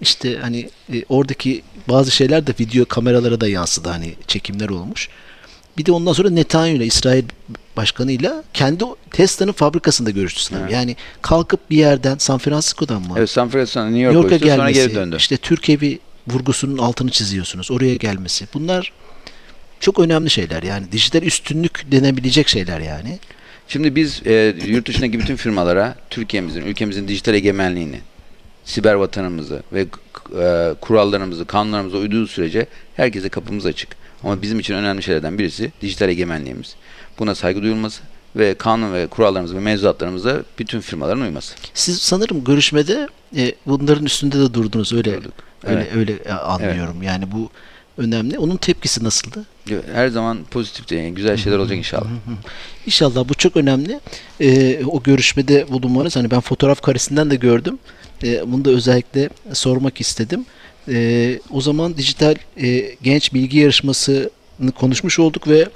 işte 0.00 0.38
hani 0.38 0.70
e, 0.92 1.04
oradaki 1.08 1.62
bazı 1.88 2.10
şeyler 2.10 2.46
de 2.46 2.54
video 2.60 2.84
kameralara 2.84 3.40
da 3.40 3.48
yansıdı 3.48 3.88
hani 3.88 4.14
çekimler 4.26 4.68
olmuş. 4.68 5.08
Bir 5.78 5.86
de 5.86 5.92
ondan 5.92 6.12
sonra 6.12 6.30
Netanyahu 6.30 6.76
ile 6.76 6.86
İsrail 6.86 7.24
başkanıyla 7.76 8.44
kendi 8.54 8.84
Tesla'nın 9.10 9.52
fabrikasında 9.52 10.10
görüştü 10.10 10.40
sanırım. 10.40 10.64
Evet. 10.64 10.74
Yani 10.74 10.96
kalkıp 11.22 11.70
bir 11.70 11.76
yerden 11.76 12.16
San 12.18 12.38
Francisco'dan 12.38 13.02
mı? 13.02 13.14
Evet 13.16 13.30
San 13.30 13.48
Francisco'dan 13.48 13.86
New 13.86 13.98
New 13.98 14.14
York'a 14.14 14.34
York'a 14.34 14.36
uçtu, 14.36 14.46
sonra 14.48 14.70
gelmesi, 14.70 14.88
geri 14.88 14.94
döndü. 14.94 15.16
işte 15.16 15.36
Türk 15.36 15.70
evi 15.70 15.98
vurgusunun 16.26 16.78
altını 16.78 17.10
çiziyorsunuz. 17.10 17.70
Oraya 17.70 17.94
gelmesi. 17.94 18.46
Bunlar 18.54 18.92
çok 19.80 19.98
önemli 20.00 20.30
şeyler 20.30 20.62
yani. 20.62 20.92
Dijital 20.92 21.22
üstünlük 21.22 21.92
denebilecek 21.92 22.48
şeyler 22.48 22.80
yani. 22.80 23.18
Şimdi 23.68 23.96
biz 23.96 24.22
e, 24.26 24.56
yurt 24.66 24.88
dışındaki 24.88 25.20
bütün 25.20 25.36
firmalara 25.36 25.94
Türkiye'mizin, 26.10 26.60
ülkemizin 26.62 27.08
dijital 27.08 27.34
egemenliğini, 27.34 28.00
siber 28.64 28.94
vatanımızı 28.94 29.62
ve 29.72 29.86
e, 30.40 30.74
kurallarımızı, 30.80 31.44
kanunlarımıza 31.44 31.98
uyduğu 31.98 32.26
sürece 32.26 32.66
herkese 32.96 33.28
kapımız 33.28 33.66
açık. 33.66 34.03
Ama 34.24 34.42
bizim 34.42 34.58
için 34.58 34.74
önemli 34.74 35.02
şeylerden 35.02 35.38
birisi 35.38 35.72
dijital 35.80 36.08
egemenliğimiz. 36.08 36.74
Buna 37.18 37.34
saygı 37.34 37.62
duyulması 37.62 38.02
ve 38.36 38.54
kanun 38.54 38.92
ve 38.92 39.06
kurallarımız 39.06 39.54
ve 39.54 39.60
mevzuatlarımıza 39.60 40.42
bütün 40.58 40.80
firmaların 40.80 41.22
uyması. 41.22 41.54
Siz 41.74 41.98
sanırım 41.98 42.44
görüşmede 42.44 43.08
e, 43.36 43.54
bunların 43.66 44.04
üstünde 44.04 44.38
de 44.38 44.54
durdunuz 44.54 44.92
öyle 44.92 45.16
Durduk. 45.16 45.32
öyle 45.64 45.80
Evet. 45.80 45.96
öyle 45.96 46.12
e, 46.12 46.32
anlıyorum. 46.32 47.02
Yani 47.02 47.32
bu 47.32 47.50
önemli. 47.98 48.38
Onun 48.38 48.56
tepkisi 48.56 49.04
nasıldı? 49.04 49.44
Her 49.94 50.08
zaman 50.08 50.38
pozitif 50.50 50.92
yani 50.92 51.14
güzel 51.14 51.36
şeyler 51.36 51.58
olacak 51.58 51.78
inşallah. 51.78 52.06
İnşallah 52.86 53.28
bu 53.28 53.34
çok 53.34 53.56
önemli. 53.56 54.00
E, 54.40 54.80
o 54.84 55.02
görüşmede 55.02 55.68
bulunmanız 55.68 56.16
hani 56.16 56.30
ben 56.30 56.40
fotoğraf 56.40 56.80
karesinden 56.82 57.30
de 57.30 57.36
gördüm. 57.36 57.78
E, 58.24 58.52
bunu 58.52 58.64
da 58.64 58.70
özellikle 58.70 59.28
sormak 59.52 60.00
istedim. 60.00 60.46
E, 60.88 61.40
o 61.50 61.60
zaman 61.60 61.96
dijital 61.96 62.34
e, 62.62 62.94
genç 63.02 63.34
bilgi 63.34 63.58
yarışmasını 63.58 64.30
konuşmuş 64.78 65.18
olduk 65.18 65.48
ve 65.48 65.68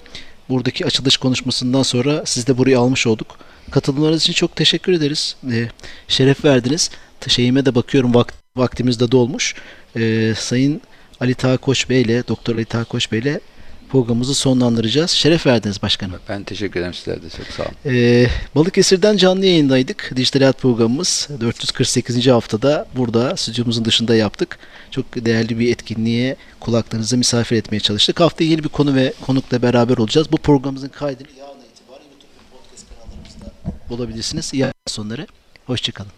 buradaki 0.48 0.86
açılış 0.86 1.16
konuşmasından 1.16 1.82
sonra 1.82 2.22
siz 2.26 2.46
de 2.46 2.58
burayı 2.58 2.78
almış 2.78 3.06
olduk. 3.06 3.38
Katılımlarınız 3.70 4.22
için 4.22 4.32
çok 4.32 4.56
teşekkür 4.56 4.92
ederiz. 4.92 5.36
E, 5.52 5.68
şeref 6.08 6.44
verdiniz. 6.44 6.90
Şeyime 7.28 7.66
de 7.66 7.74
bakıyorum 7.74 8.12
vak- 8.12 8.32
vaktimiz 8.56 9.00
de 9.00 9.10
dolmuş. 9.12 9.54
E, 9.96 10.32
Sayın 10.36 10.80
Ali 11.20 11.34
Taha 11.34 11.56
Koç 11.56 11.90
Bey 11.90 12.02
ile 12.02 12.28
Doktor 12.28 12.54
Ali 12.54 12.64
Taha 12.64 12.84
Koç 12.84 13.12
Bey 13.12 13.18
ile 13.18 13.40
programımızı 13.88 14.34
sonlandıracağız. 14.34 15.10
Şeref 15.10 15.46
verdiniz 15.46 15.82
başkanım. 15.82 16.16
Ben 16.28 16.44
teşekkür 16.44 16.80
ederim 16.80 16.94
sizlere 16.94 17.22
de 17.22 17.30
çok 17.30 17.46
sağ 17.46 17.62
olun. 17.62 17.72
Ee, 17.86 18.26
Balıkesir'den 18.54 19.16
canlı 19.16 19.46
yayındaydık. 19.46 20.12
Dijital 20.16 20.40
Hayat 20.40 20.58
programımız 20.58 21.28
448. 21.40 22.26
haftada 22.26 22.86
burada 22.96 23.36
stüdyomuzun 23.36 23.84
dışında 23.84 24.14
yaptık. 24.14 24.58
Çok 24.90 25.14
değerli 25.16 25.58
bir 25.58 25.72
etkinliğe 25.72 26.36
kulaklarınızı 26.60 27.18
misafir 27.18 27.56
etmeye 27.56 27.80
çalıştık. 27.80 28.20
Haftaya 28.20 28.50
yeni 28.50 28.64
bir 28.64 28.68
konu 28.68 28.94
ve 28.94 29.12
konukla 29.26 29.62
beraber 29.62 29.98
olacağız. 29.98 30.32
Bu 30.32 30.36
programımızın 30.36 30.88
kaydını 30.88 31.28
yarın 31.38 31.60
itibaren 31.60 32.04
YouTube 32.04 32.32
ve 32.34 32.58
podcast 32.58 32.86
kanallarımızda 32.88 33.52
bulabilirsiniz. 33.90 34.54
İyi 34.54 34.64
hafta 34.64 34.78
sonları. 34.86 35.26
Hoşçakalın. 35.66 36.17